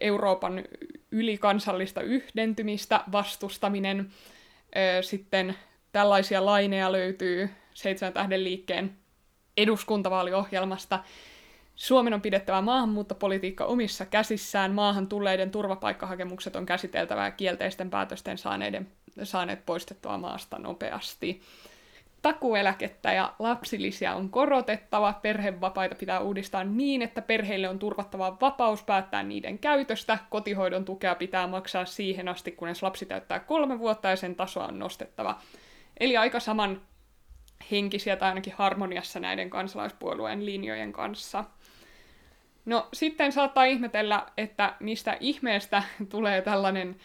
Euroopan 0.00 0.64
ylikansallista 1.10 2.00
yhdentymistä 2.00 3.00
vastustaminen. 3.12 4.10
Sitten 5.00 5.56
tällaisia 5.92 6.44
laineja 6.44 6.92
löytyy 6.92 7.50
Seitsemän 7.74 8.12
tähden 8.12 8.44
liikkeen 8.44 8.96
eduskuntavaaliohjelmasta. 9.56 11.04
Suomen 11.74 12.14
on 12.14 12.20
pidettävä 12.20 12.60
maahanmuuttopolitiikka 12.60 13.64
omissa 13.64 14.06
käsissään. 14.06 14.72
Maahan 14.72 15.06
tulleiden 15.06 15.50
turvapaikkahakemukset 15.50 16.56
on 16.56 16.66
käsiteltävä 16.66 17.24
ja 17.24 17.30
kielteisten 17.30 17.90
päätösten 17.90 18.38
saaneiden, 18.38 18.88
saaneet 19.22 19.66
poistettua 19.66 20.18
maasta 20.18 20.58
nopeasti 20.58 21.42
takueläkettä 22.22 23.12
ja 23.12 23.34
lapsilisiä 23.38 24.14
on 24.14 24.30
korotettava, 24.30 25.12
perhevapaita 25.12 25.94
pitää 25.94 26.20
uudistaa 26.20 26.64
niin, 26.64 27.02
että 27.02 27.22
perheille 27.22 27.68
on 27.68 27.78
turvattava 27.78 28.36
vapaus 28.40 28.82
päättää 28.82 29.22
niiden 29.22 29.58
käytöstä, 29.58 30.18
kotihoidon 30.30 30.84
tukea 30.84 31.14
pitää 31.14 31.46
maksaa 31.46 31.84
siihen 31.84 32.28
asti, 32.28 32.52
kunnes 32.52 32.82
lapsi 32.82 33.06
täyttää 33.06 33.40
kolme 33.40 33.78
vuotta 33.78 34.08
ja 34.08 34.16
sen 34.16 34.34
tasoa 34.34 34.66
on 34.66 34.78
nostettava. 34.78 35.40
Eli 36.00 36.16
aika 36.16 36.40
saman 36.40 36.80
henkisiä 37.70 38.16
tai 38.16 38.28
ainakin 38.28 38.54
harmoniassa 38.56 39.20
näiden 39.20 39.50
kansalaispuolueen 39.50 40.46
linjojen 40.46 40.92
kanssa. 40.92 41.44
No 42.64 42.88
sitten 42.92 43.32
saattaa 43.32 43.64
ihmetellä, 43.64 44.26
että 44.36 44.74
mistä 44.80 45.16
ihmeestä 45.20 45.82
tulee 46.10 46.42
tällainen 46.42 46.96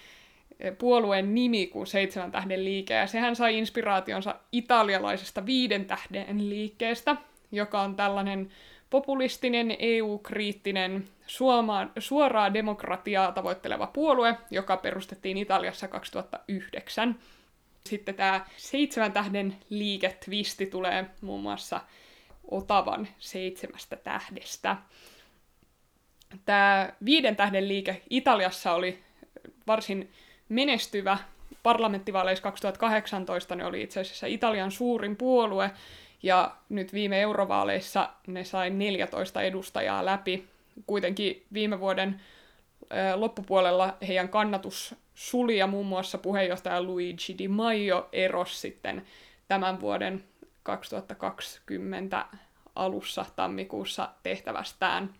puolueen 0.78 1.36
nimi 1.36 1.68
kuin 1.68 1.88
Seitsemän 1.88 2.32
tähden 2.32 2.66
liike, 2.66 2.94
ja 2.94 3.08
sehän 3.08 3.36
sai 3.36 3.58
inspiraationsa 3.58 4.36
italialaisesta 4.52 5.46
Viiden 5.46 5.86
tähden 5.86 6.50
liikkeestä, 6.50 7.16
joka 7.52 7.82
on 7.82 7.96
tällainen 7.96 8.50
populistinen, 8.90 9.76
EU-kriittinen, 9.80 11.08
suomaan, 11.28 11.92
suoraa 12.00 12.54
demokratiaa 12.54 13.32
tavoitteleva 13.32 13.88
puolue, 13.88 14.38
joka 14.52 14.78
perustettiin 14.78 15.38
Italiassa 15.38 15.88
2009. 15.88 17.20
Sitten 17.86 18.16
tämä 18.16 18.46
Seitsemän 18.58 19.12
tähden 19.12 19.58
liike 19.70 20.18
twisti 20.26 20.66
tulee 20.66 21.06
muun 21.22 21.42
muassa 21.42 21.82
Otavan 22.52 23.08
seitsemästä 23.20 23.96
tähdestä. 23.96 24.78
Tämä 26.46 26.90
Viiden 27.06 27.36
tähden 27.36 27.68
liike 27.68 28.02
Italiassa 28.10 28.74
oli 28.74 29.00
varsin 29.68 30.12
menestyvä 30.52 31.18
parlamenttivaaleissa 31.64 32.44
2018 32.44 33.56
ne 33.56 33.66
oli 33.66 33.82
itse 33.82 34.00
asiassa 34.00 34.28
Italian 34.28 34.72
suurin 34.72 35.16
puolue, 35.16 35.72
ja 36.24 36.56
nyt 36.70 36.94
viime 36.94 37.22
eurovaaleissa 37.22 38.10
ne 38.28 38.44
sai 38.44 38.70
14 38.70 39.42
edustajaa 39.42 40.06
läpi. 40.06 40.46
Kuitenkin 40.88 41.46
viime 41.54 41.80
vuoden 41.80 42.22
loppupuolella 43.16 43.98
heidän 44.08 44.30
kannatus 44.30 44.96
suli 45.16 45.58
ja 45.58 45.68
muun 45.68 45.86
muassa 45.86 46.18
puheenjohtaja 46.18 46.84
Luigi 46.84 47.36
Di 47.38 47.48
Maio 47.48 48.10
erosi 48.12 48.60
sitten 48.60 49.06
tämän 49.48 49.80
vuoden 49.80 50.24
2020 50.64 52.26
alussa 52.76 53.26
tammikuussa 53.36 54.10
tehtävästään. 54.24 55.14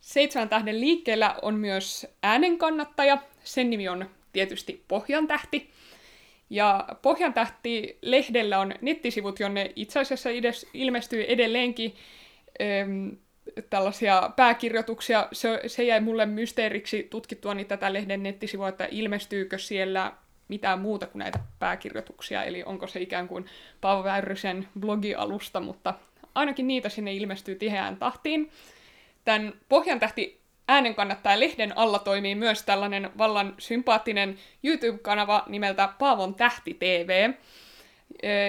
Seitsemän 0.00 0.48
tähden 0.48 0.80
liikkeellä 0.80 1.34
on 1.42 1.54
myös 1.54 2.06
äänenkannattaja. 2.22 3.18
Sen 3.44 3.70
nimi 3.70 3.88
on 3.88 4.10
tietysti 4.38 4.84
Pohjantähti. 4.88 5.70
Ja 6.50 6.88
Pohjantähti-lehdellä 7.02 8.58
on 8.58 8.74
nettisivut, 8.80 9.40
jonne 9.40 9.72
itse 9.76 10.00
asiassa 10.00 10.30
edes 10.30 10.66
ilmestyy 10.74 11.24
edelleenkin 11.28 11.94
äm, 12.82 13.16
tällaisia 13.70 14.30
pääkirjoituksia. 14.36 15.28
Se, 15.32 15.60
se 15.66 15.84
jäi 15.84 16.00
mulle 16.00 16.26
mysteeriksi 16.26 17.06
tutkittua 17.10 17.54
niin 17.54 17.66
tätä 17.66 17.92
lehden 17.92 18.22
nettisivua, 18.22 18.68
että 18.68 18.88
ilmestyykö 18.90 19.58
siellä 19.58 20.12
mitään 20.48 20.78
muuta 20.78 21.06
kuin 21.06 21.18
näitä 21.18 21.38
pääkirjoituksia, 21.58 22.44
eli 22.44 22.62
onko 22.62 22.86
se 22.86 23.00
ikään 23.00 23.28
kuin 23.28 23.46
Paavo 23.80 24.04
Väyrysen 24.04 24.68
blogialusta, 24.80 25.60
mutta 25.60 25.94
ainakin 26.34 26.66
niitä 26.66 26.88
sinne 26.88 27.12
ilmestyy 27.12 27.54
tiheään 27.54 27.96
tahtiin. 27.96 28.50
Tämän 29.24 29.52
Pohjantähti 29.68 30.37
äänen 30.68 30.94
kannattaa 30.94 31.40
lehden 31.40 31.78
alla 31.78 31.98
toimii 31.98 32.34
myös 32.34 32.62
tällainen 32.62 33.10
vallan 33.18 33.54
sympaattinen 33.58 34.38
YouTube-kanava 34.62 35.44
nimeltä 35.46 35.88
Paavon 35.98 36.34
tähti 36.34 36.74
TV. 36.74 37.32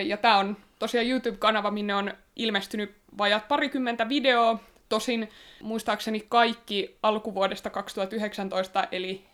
Ja 0.05 0.17
tämä 0.17 0.38
on 0.38 0.58
tosiaan 0.79 1.08
YouTube-kanava, 1.08 1.71
minne 1.71 1.95
on 1.95 2.13
ilmestynyt 2.36 2.95
vajat 3.17 3.47
parikymmentä 3.47 4.10
videoa 4.10 4.60
Tosin 4.89 5.29
muistaakseni 5.62 6.25
kaikki 6.29 6.97
alkuvuodesta 7.03 7.69
2019, 7.69 8.88
eli 8.91 9.25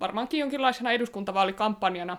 varmaankin 0.00 0.40
jonkinlaisena 0.40 0.92
eduskuntavaalikampanjana, 0.92 2.16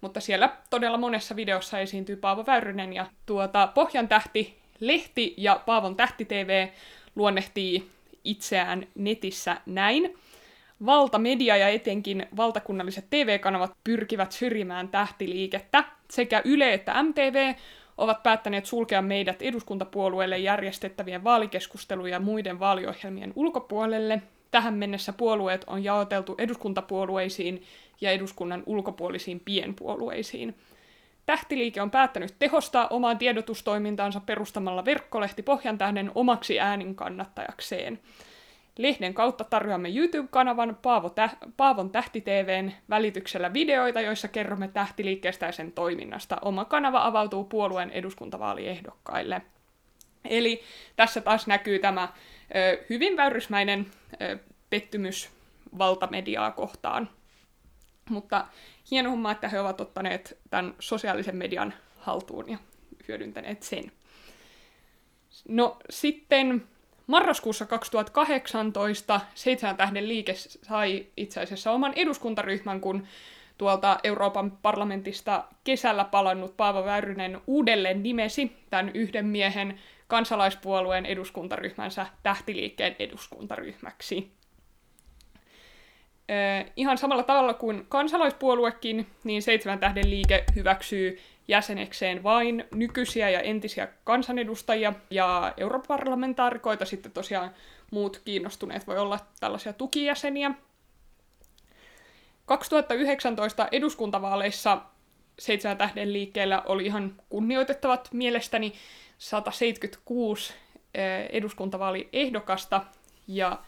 mutta 0.00 0.20
siellä 0.20 0.56
todella 0.70 0.98
monessa 0.98 1.36
videossa 1.36 1.78
esiintyy 1.78 2.16
Paavo 2.16 2.46
Väyrynen 2.46 2.92
ja 2.92 3.06
tuota 3.26 3.66
Pohjan 3.66 4.08
tähti 4.08 4.58
lehti 4.80 5.34
ja 5.36 5.60
Paavon 5.66 5.96
tähti 5.96 6.24
TV 6.24 6.68
luonnehtii 7.16 7.93
itseään 8.24 8.86
netissä 8.94 9.56
näin. 9.66 10.14
Valtamedia 10.86 11.56
ja 11.56 11.68
etenkin 11.68 12.26
valtakunnalliset 12.36 13.04
TV-kanavat 13.10 13.72
pyrkivät 13.84 14.32
syrjimään 14.32 14.88
tähtiliikettä. 14.88 15.84
Sekä 16.10 16.42
Yle 16.44 16.72
että 16.72 17.02
MTV 17.02 17.54
ovat 17.98 18.22
päättäneet 18.22 18.66
sulkea 18.66 19.02
meidät 19.02 19.42
eduskuntapuolueelle 19.42 20.38
järjestettävien 20.38 21.24
vaalikeskustelujen 21.24 22.12
ja 22.12 22.20
muiden 22.20 22.60
vaaliohjelmien 22.60 23.32
ulkopuolelle. 23.36 24.22
Tähän 24.50 24.74
mennessä 24.74 25.12
puolueet 25.12 25.64
on 25.66 25.84
jaoteltu 25.84 26.34
eduskuntapuolueisiin 26.38 27.62
ja 28.00 28.10
eduskunnan 28.10 28.62
ulkopuolisiin 28.66 29.40
pienpuolueisiin. 29.44 30.54
Tähtiliike 31.26 31.82
on 31.82 31.90
päättänyt 31.90 32.34
tehostaa 32.38 32.88
omaa 32.88 33.14
tiedotustoimintaansa 33.14 34.20
perustamalla 34.20 34.84
verkkolehti 34.84 35.42
Pohjantähden 35.42 36.12
omaksi 36.14 36.60
äänin 36.60 36.94
kannattajakseen. 36.94 38.00
Lehden 38.78 39.14
kautta 39.14 39.44
tarjoamme 39.44 39.88
YouTube-kanavan 39.88 40.78
Paavo 40.82 41.10
Tä- 41.10 41.36
Paavon 41.56 41.90
Tähti 41.90 42.20
TVn 42.20 42.72
välityksellä 42.90 43.52
videoita, 43.52 44.00
joissa 44.00 44.28
kerromme 44.28 44.68
tähtiliikkeestä 44.68 45.46
ja 45.46 45.52
sen 45.52 45.72
toiminnasta. 45.72 46.36
Oma 46.42 46.64
kanava 46.64 47.06
avautuu 47.06 47.44
puolueen 47.44 47.90
eduskuntavaaliehdokkaille. 47.90 49.42
Eli 50.24 50.62
tässä 50.96 51.20
taas 51.20 51.46
näkyy 51.46 51.78
tämä 51.78 52.08
ö, 52.56 52.84
hyvin 52.90 53.16
väyrysmäinen 53.16 53.86
ö, 54.22 54.38
pettymys 54.70 55.30
valtamediaa 55.78 56.50
kohtaan. 56.50 57.08
Mutta 58.10 58.46
hieno 58.90 59.10
homma, 59.10 59.32
että 59.32 59.48
he 59.48 59.60
ovat 59.60 59.80
ottaneet 59.80 60.38
tämän 60.50 60.74
sosiaalisen 60.78 61.36
median 61.36 61.74
haltuun 61.98 62.50
ja 62.50 62.58
hyödyntäneet 63.08 63.62
sen. 63.62 63.92
No 65.48 65.76
sitten 65.90 66.66
marraskuussa 67.06 67.66
2018 67.66 69.20
Seitsemän 69.34 69.76
tähden 69.76 70.08
liike 70.08 70.34
sai 70.62 71.06
itse 71.16 71.40
asiassa 71.40 71.72
oman 71.72 71.92
eduskuntaryhmän, 71.96 72.80
kun 72.80 73.06
tuolta 73.58 73.98
Euroopan 74.04 74.50
parlamentista 74.50 75.44
kesällä 75.64 76.04
palannut 76.04 76.56
Paavo 76.56 76.84
Väyrynen 76.84 77.40
uudelleen 77.46 78.02
nimesi 78.02 78.52
tämän 78.70 78.90
yhden 78.94 79.26
miehen 79.26 79.80
kansalaispuolueen 80.06 81.06
eduskuntaryhmänsä 81.06 82.06
tähtiliikkeen 82.22 82.96
eduskuntaryhmäksi. 82.98 84.32
Ihan 86.76 86.98
samalla 86.98 87.22
tavalla 87.22 87.54
kuin 87.54 87.86
kansalaispuoluekin, 87.88 89.06
niin 89.24 89.42
Seitsemän 89.42 89.78
tähden 89.78 90.10
liike 90.10 90.44
hyväksyy 90.54 91.20
jäsenekseen 91.48 92.22
vain 92.22 92.64
nykyisiä 92.74 93.30
ja 93.30 93.40
entisiä 93.40 93.88
kansanedustajia 94.04 94.92
ja 95.10 95.52
europarlamentaarikoita, 95.56 96.84
sitten 96.84 97.12
tosiaan 97.12 97.50
muut 97.90 98.22
kiinnostuneet 98.24 98.86
voi 98.86 98.98
olla 98.98 99.18
tällaisia 99.40 99.72
tukijäseniä. 99.72 100.50
2019 102.46 103.68
eduskuntavaaleissa 103.72 104.80
Seitsemän 105.38 105.78
tähden 105.78 106.12
liikkeellä 106.12 106.62
oli 106.66 106.86
ihan 106.86 107.14
kunnioitettavat 107.28 108.08
mielestäni 108.12 108.72
176 109.18 110.54
eduskuntavaaliehdokasta 111.30 112.84
ja 113.28 113.58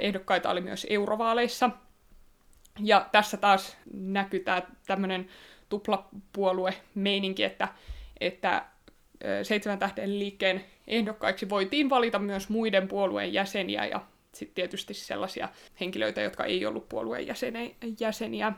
ehdokkaita 0.00 0.50
oli 0.50 0.60
myös 0.60 0.86
eurovaaleissa. 0.90 1.70
Ja 2.80 3.08
tässä 3.12 3.36
taas 3.36 3.76
näkyy 3.92 4.40
tämä 4.40 4.62
tämmöinen 4.86 5.28
tuplapuolue-meininki, 5.68 7.44
että, 7.44 7.68
että 8.20 8.64
Seitsemän 9.42 9.78
tähden 9.78 10.18
liikkeen 10.18 10.64
ehdokkaiksi 10.86 11.48
voitiin 11.48 11.90
valita 11.90 12.18
myös 12.18 12.48
muiden 12.48 12.88
puolueen 12.88 13.32
jäseniä 13.32 13.86
ja 13.86 14.00
sitten 14.32 14.54
tietysti 14.54 14.94
sellaisia 14.94 15.48
henkilöitä, 15.80 16.20
jotka 16.20 16.44
ei 16.44 16.66
ollut 16.66 16.88
puolueen 16.88 17.26
jäseniä. 18.00 18.52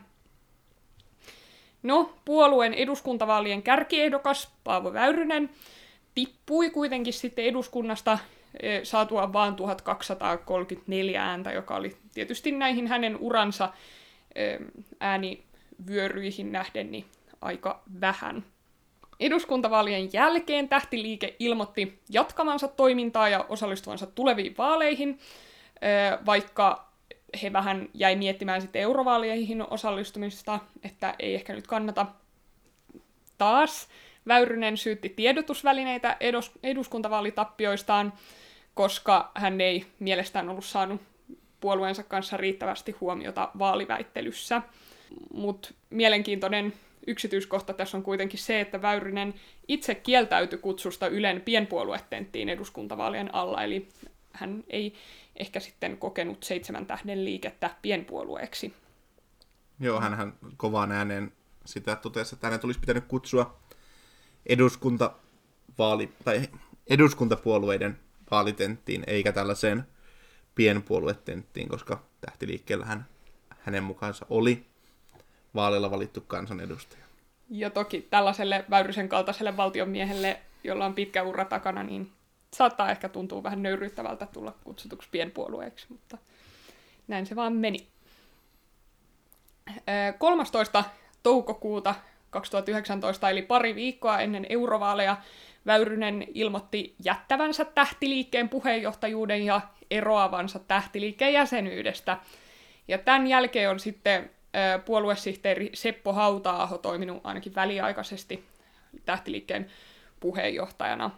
No, 1.83 2.13
puolueen 2.25 2.73
eduskuntavaalien 2.73 3.63
kärkiehdokas 3.63 4.51
Paavo 4.63 4.93
Väyrynen 4.93 5.49
tippui 6.15 6.69
kuitenkin 6.69 7.13
sitten 7.13 7.45
eduskunnasta 7.45 8.19
saatua 8.83 9.33
vain 9.33 9.55
1234 9.55 11.23
ääntä, 11.23 11.51
joka 11.51 11.75
oli 11.75 11.97
tietysti 12.13 12.51
näihin 12.51 12.87
hänen 12.87 13.17
uransa 13.17 13.69
äänivyöryihin 14.99 16.51
nähden 16.51 16.91
niin 16.91 17.05
aika 17.41 17.83
vähän. 18.01 18.43
Eduskuntavaalien 19.19 20.13
jälkeen 20.13 20.69
Tähtiliike 20.69 21.35
ilmoitti 21.39 21.99
jatkamansa 22.09 22.67
toimintaa 22.67 23.29
ja 23.29 23.45
osallistuvansa 23.49 24.05
tuleviin 24.05 24.57
vaaleihin, 24.57 25.19
vaikka 26.25 26.91
he 27.43 27.53
vähän 27.53 27.89
jäi 27.93 28.15
miettimään 28.15 28.61
sitten 28.61 28.81
eurovaaleihin 28.81 29.65
osallistumista, 29.69 30.59
että 30.83 31.15
ei 31.19 31.35
ehkä 31.35 31.53
nyt 31.53 31.67
kannata 31.67 32.05
taas. 33.37 33.87
Väyrynen 34.27 34.77
syytti 34.77 35.09
tiedotusvälineitä 35.09 36.17
edus- 36.19 36.59
eduskuntavaalitappioistaan, 36.63 38.13
koska 38.73 39.31
hän 39.35 39.61
ei 39.61 39.85
mielestään 39.99 40.49
ollut 40.49 40.65
saanut 40.65 41.01
puolueensa 41.59 42.03
kanssa 42.03 42.37
riittävästi 42.37 42.91
huomiota 42.91 43.51
vaaliväittelyssä. 43.59 44.61
Mutta 45.33 45.73
mielenkiintoinen 45.89 46.73
yksityiskohta 47.07 47.73
tässä 47.73 47.97
on 47.97 48.03
kuitenkin 48.03 48.39
se, 48.39 48.61
että 48.61 48.81
Väyrynen 48.81 49.33
itse 49.67 49.95
kieltäytyi 49.95 50.59
kutsusta 50.59 51.07
Ylen 51.07 51.41
pienpuoluetenttiin 51.41 52.49
eduskuntavaalien 52.49 53.35
alla, 53.35 53.63
eli 53.63 53.87
hän 54.31 54.63
ei 54.69 54.93
ehkä 55.35 55.59
sitten 55.59 55.97
kokenut 55.97 56.43
seitsemän 56.43 56.85
tähden 56.85 57.25
liikettä 57.25 57.69
pienpuolueeksi. 57.81 58.73
Joo, 59.79 60.01
hän 60.01 60.33
kovaan 60.57 60.91
ääneen 60.91 61.31
sitä 61.65 61.95
totesi, 61.95 62.35
että 62.35 62.47
hänen 62.47 62.59
tulisi 62.59 62.79
pitänyt 62.79 63.05
kutsua 63.07 63.60
eduskuntavaali, 64.45 66.13
tai 66.25 66.41
eduskuntapuolueiden 66.89 67.99
vaalitenttiin, 68.31 69.03
eikä 69.07 69.31
tällaiseen 69.31 69.83
pienpuoluetenttiin, 70.55 71.69
koska 71.69 72.03
tähtiliikkeellähän 72.21 73.05
hänen 73.59 73.83
mukaansa 73.83 74.25
oli 74.29 74.65
vaaleilla 75.55 75.91
valittu 75.91 76.21
kansanedustaja. 76.21 77.03
Ja 77.49 77.69
toki 77.69 78.07
tällaiselle 78.09 78.65
Väyrysen 78.69 79.09
kaltaiselle 79.09 79.57
valtionmiehelle, 79.57 80.41
jolla 80.63 80.85
on 80.85 80.93
pitkä 80.93 81.23
ura 81.23 81.45
takana, 81.45 81.83
niin 81.83 82.11
saattaa 82.53 82.91
ehkä 82.91 83.09
tuntua 83.09 83.43
vähän 83.43 83.63
nöyryttävältä 83.63 84.25
tulla 84.25 84.55
kutsutuksi 84.63 85.09
pienpuolueeksi, 85.11 85.85
mutta 85.89 86.17
näin 87.07 87.25
se 87.25 87.35
vaan 87.35 87.53
meni. 87.53 87.87
13. 90.17 90.83
toukokuuta 91.23 91.95
2019, 92.31 93.29
eli 93.29 93.41
pari 93.41 93.75
viikkoa 93.75 94.19
ennen 94.19 94.45
eurovaaleja, 94.49 95.17
Väyrynen 95.65 96.25
ilmoitti 96.33 96.95
jättävänsä 97.03 97.65
tähtiliikkeen 97.65 98.49
puheenjohtajuuden 98.49 99.45
ja 99.45 99.61
eroavansa 99.91 100.59
tähtiliikkeen 100.59 101.33
jäsenyydestä. 101.33 102.17
Ja 102.87 102.97
tämän 102.97 103.27
jälkeen 103.27 103.69
on 103.69 103.79
sitten 103.79 104.29
puoluesihteeri 104.85 105.69
Seppo 105.73 106.13
Hauta-aho 106.13 106.77
toiminut 106.77 107.21
ainakin 107.23 107.55
väliaikaisesti 107.55 108.43
tähtiliikkeen 109.05 109.67
puheenjohtajana. 110.19 111.11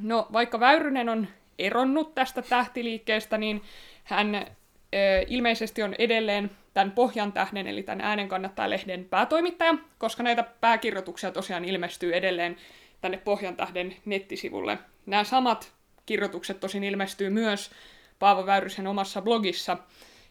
No, 0.00 0.28
vaikka 0.32 0.60
Väyrynen 0.60 1.08
on 1.08 1.28
eronnut 1.58 2.14
tästä 2.14 2.42
tähtiliikkeestä, 2.42 3.38
niin 3.38 3.62
hän 4.04 4.46
ilmeisesti 5.26 5.82
on 5.82 5.94
edelleen 5.98 6.50
tämän 6.74 6.92
Pohjan 6.92 7.32
tähden, 7.32 7.66
eli 7.66 7.82
tämän 7.82 8.00
äänen 8.00 8.28
lehden 8.66 9.04
päätoimittaja, 9.04 9.74
koska 9.98 10.22
näitä 10.22 10.42
pääkirjoituksia 10.42 11.30
tosiaan 11.30 11.64
ilmestyy 11.64 12.14
edelleen 12.14 12.56
tänne 13.00 13.18
Pohjan 13.18 13.56
tähden 13.56 13.96
nettisivulle. 14.04 14.78
Nämä 15.06 15.24
samat 15.24 15.72
kirjoitukset 16.06 16.60
tosin 16.60 16.84
ilmestyy 16.84 17.30
myös 17.30 17.70
Paavo 18.18 18.46
Väyrysen 18.46 18.86
omassa 18.86 19.22
blogissa, 19.22 19.76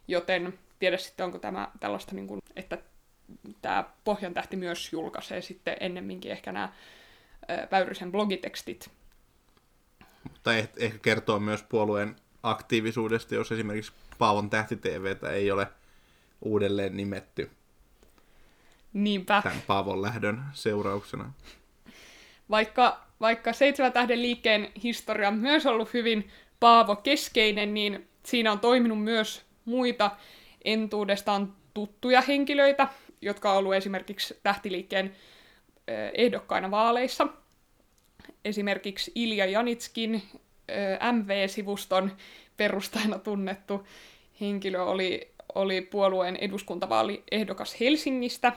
joten 0.08 0.60
tiedä 0.80 0.98
sitten, 0.98 1.26
onko 1.26 1.40
tämä 1.40 1.72
tällaista, 1.80 2.16
niin 2.16 2.28
kuin, 2.28 2.42
että 2.56 2.78
tämä 3.62 3.84
Pohjan 4.04 4.34
tähti 4.34 4.56
myös 4.56 4.94
julkaisee 4.94 5.42
sitten 5.42 5.78
ennemminkin 5.80 6.32
ehkä 6.32 6.52
nämä 6.52 6.74
Väyrysen 7.72 8.12
blogitekstit. 8.12 8.90
Mutta 10.24 10.54
ehkä 10.56 10.98
kertoo 11.02 11.40
myös 11.40 11.64
puolueen 11.64 12.16
aktiivisuudesta, 12.44 13.36
jos 13.36 13.52
esimerkiksi 13.52 13.92
Paavon 14.18 14.50
tähti 14.50 14.76
TVtä 14.76 15.32
ei 15.32 15.52
ole 15.52 15.68
uudelleen 16.42 16.98
nimetty 16.98 17.50
Niinpä. 18.94 19.42
tämän 19.44 19.62
Paavon 19.68 20.02
lähdön 20.02 20.44
seurauksena. 20.54 21.34
Vaikka, 22.50 23.06
vaikka 23.20 23.54
Seitsemän 23.54 23.94
tähden 23.94 24.22
liikkeen 24.22 24.72
historia 24.84 25.28
on 25.28 25.38
myös 25.38 25.66
ollut 25.66 25.94
hyvin 25.94 26.30
Paavo 26.60 26.96
keskeinen, 26.96 27.74
niin 27.74 28.08
siinä 28.24 28.52
on 28.52 28.60
toiminut 28.60 29.04
myös 29.04 29.46
muita 29.66 30.12
entuudestaan 30.66 31.54
tuttuja 31.74 32.22
henkilöitä, 32.22 32.88
jotka 33.22 33.52
on 33.52 33.58
ollut 33.58 33.74
esimerkiksi 33.74 34.40
tähtiliikkeen 34.44 35.16
ehdokkaina 36.14 36.72
vaaleissa. 36.72 37.28
Esimerkiksi 38.46 39.12
Ilja 39.16 39.46
Janitskin, 39.46 40.24
MV-sivuston 41.12 42.12
perustajana 42.58 43.20
tunnettu 43.20 43.88
henkilö 44.42 44.84
oli, 44.84 45.32
oli 45.56 45.82
puolueen 45.82 46.36
eduskuntavaaliehdokas 46.36 47.80
Helsingistä. 47.80 48.54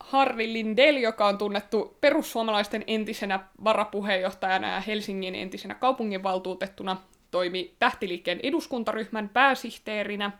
Harri 0.00 0.52
Lindell, 0.52 0.96
joka 0.96 1.26
on 1.26 1.38
tunnettu 1.38 1.96
perussuomalaisten 2.00 2.84
entisenä 2.86 3.40
varapuheenjohtajana 3.64 4.68
ja 4.68 4.80
Helsingin 4.80 5.34
entisenä 5.34 5.74
kaupunginvaltuutettuna, 5.74 6.96
toimi 7.30 7.74
tähtiliikkeen 7.78 8.40
eduskuntaryhmän 8.42 9.28
pääsihteerinä. 9.28 10.32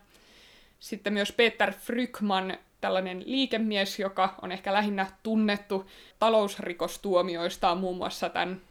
Sitten 0.79 1.13
myös 1.13 1.31
Peter 1.31 1.73
Frykman, 1.73 2.57
tällainen 2.81 3.23
liikemies, 3.25 3.99
joka 3.99 4.35
on 4.41 4.51
ehkä 4.51 4.73
lähinnä 4.73 5.07
tunnettu 5.23 5.89
talousrikostuomioistaan 6.19 7.77
muun 7.77 7.97
muassa 7.97 8.29
tämän, 8.29 8.61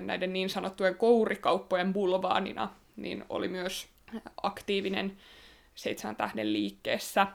näiden 0.00 0.32
niin 0.32 0.50
sanottujen 0.50 0.94
kourikauppojen 0.94 1.92
bulvaanina, 1.92 2.70
niin 2.96 3.24
oli 3.28 3.48
myös 3.48 3.86
aktiivinen 4.42 5.16
seitsemän 5.78 6.16
tähden 6.16 6.52
liikkeessä. 6.52 7.26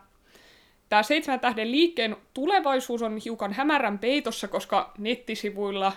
Tämä 0.90 1.04
seitsemän 1.04 1.40
tähden 1.40 1.72
liikkeen 1.72 2.16
tulevaisuus 2.34 3.02
on 3.02 3.18
hiukan 3.18 3.54
hämärän 3.54 4.00
peitossa, 4.00 4.48
koska 4.48 4.94
nettisivuilla 4.98 5.94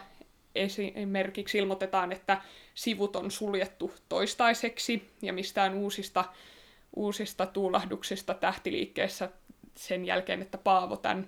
esimerkiksi 0.54 1.58
ilmoitetaan, 1.58 2.12
että 2.12 2.40
sivut 2.74 3.16
on 3.16 3.30
suljettu 3.30 3.94
toistaiseksi 4.08 5.10
ja 5.22 5.32
mistään 5.32 5.74
uusista, 5.74 6.24
uusista 6.96 7.46
tuulahduksista 7.46 8.34
tähtiliikkeessä 8.34 9.30
sen 9.74 10.04
jälkeen, 10.04 10.42
että 10.42 10.58
Paavo 10.58 10.96
tämän 10.96 11.26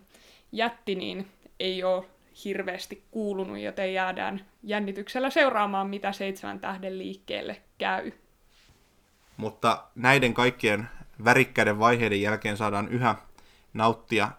jätti, 0.53 0.95
niin 0.95 1.27
ei 1.61 1.85
ole 1.85 2.05
hirveästi 2.45 3.03
kuulunut, 3.11 3.59
joten 3.59 3.95
jäädään 3.95 4.47
jännityksellä 4.63 5.31
seuraamaan, 5.31 5.89
mitä 5.89 6.13
seitsemän 6.13 6.61
tähden 6.61 6.99
liikkeelle 6.99 7.63
käy. 7.79 8.13
Mutta 9.37 9.85
näiden 9.95 10.35
kaikkien 10.35 10.89
värikkäiden 11.25 11.79
vaiheiden 11.79 12.23
jälkeen 12.23 12.57
saadaan 12.57 12.89
yhä 12.89 13.15
nauttia 13.73 14.31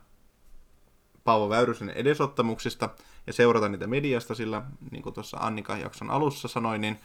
Paavo 1.23 1.49
Väyrysen 1.49 1.89
edesottamuksista 1.89 2.89
ja 3.27 3.33
seurata 3.33 3.69
niitä 3.69 3.87
mediasta, 3.87 4.35
sillä 4.35 4.61
niin 4.91 5.03
kuin 5.03 5.13
tuossa 5.13 5.37
Annika 5.37 5.77
jakson 5.77 6.09
alussa 6.09 6.47
sanoi, 6.47 6.77
niin 6.77 6.99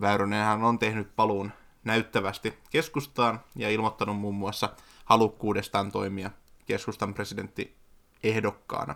Väyrynenhän 0.00 0.64
on 0.64 0.78
tehnyt 0.78 1.16
paluun 1.16 1.52
näyttävästi 1.84 2.58
keskustaan 2.70 3.40
ja 3.56 3.70
ilmoittanut 3.70 4.16
muun 4.16 4.34
muassa 4.34 4.68
halukkuudestaan 5.04 5.92
toimia 5.92 6.30
keskustan 6.66 7.14
presidentti 7.14 7.74
ehdokkaana. 8.22 8.94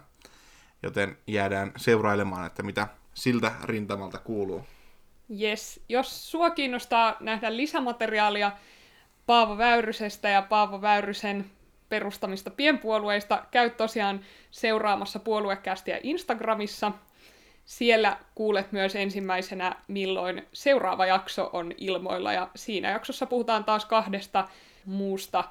Joten 0.82 1.18
jäädään 1.26 1.72
seurailemaan, 1.76 2.46
että 2.46 2.62
mitä 2.62 2.88
siltä 3.14 3.52
rintamalta 3.64 4.18
kuuluu. 4.18 4.66
Yes. 5.40 5.80
Jos 5.88 6.30
sua 6.30 6.50
kiinnostaa 6.50 7.16
nähdä 7.20 7.56
lisämateriaalia 7.56 8.52
Paavo 9.28 9.58
Väyrysestä 9.58 10.28
ja 10.28 10.42
Paavo 10.42 10.82
Väyrysen 10.82 11.44
perustamista 11.88 12.50
pienpuolueista, 12.50 13.44
käy 13.50 13.70
tosiaan 13.70 14.20
seuraamassa 14.50 15.18
puoluekästiä 15.18 16.00
Instagramissa. 16.02 16.92
Siellä 17.64 18.16
kuulet 18.34 18.72
myös 18.72 18.96
ensimmäisenä, 18.96 19.76
milloin 19.88 20.46
seuraava 20.52 21.06
jakso 21.06 21.50
on 21.52 21.72
ilmoilla, 21.76 22.32
ja 22.32 22.48
siinä 22.56 22.90
jaksossa 22.90 23.26
puhutaan 23.26 23.64
taas 23.64 23.84
kahdesta 23.84 24.48
muusta 24.84 25.44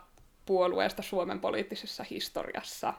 puolueesta 0.45 1.01
Suomen 1.01 1.39
poliittisessa 1.39 2.05
historiassa. 2.09 2.93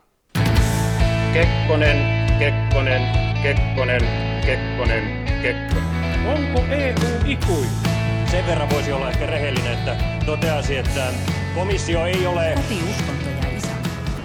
Kekkonen, 1.32 2.28
Kekkonen, 2.38 3.02
Kekkonen, 3.42 4.02
Kekkonen, 4.46 5.24
Kekkonen. 5.42 6.26
Onko 6.26 6.60
EU 6.74 7.30
ikuinen? 7.32 7.87
Sen 8.30 8.46
verran 8.46 8.70
voisi 8.70 8.92
olla 8.92 9.10
ehkä 9.10 9.26
rehellinen, 9.26 9.72
että 9.72 9.96
toteasi, 10.26 10.76
että 10.76 11.12
komissio 11.54 12.06
ei 12.06 12.26
ole 12.26 12.54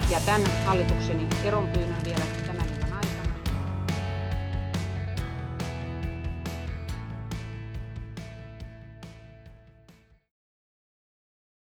Ja 0.10 0.20
tämän 0.26 0.42
hallitukseni 0.66 1.28
eronpyynnön 1.44 2.04
vielä 2.06 2.23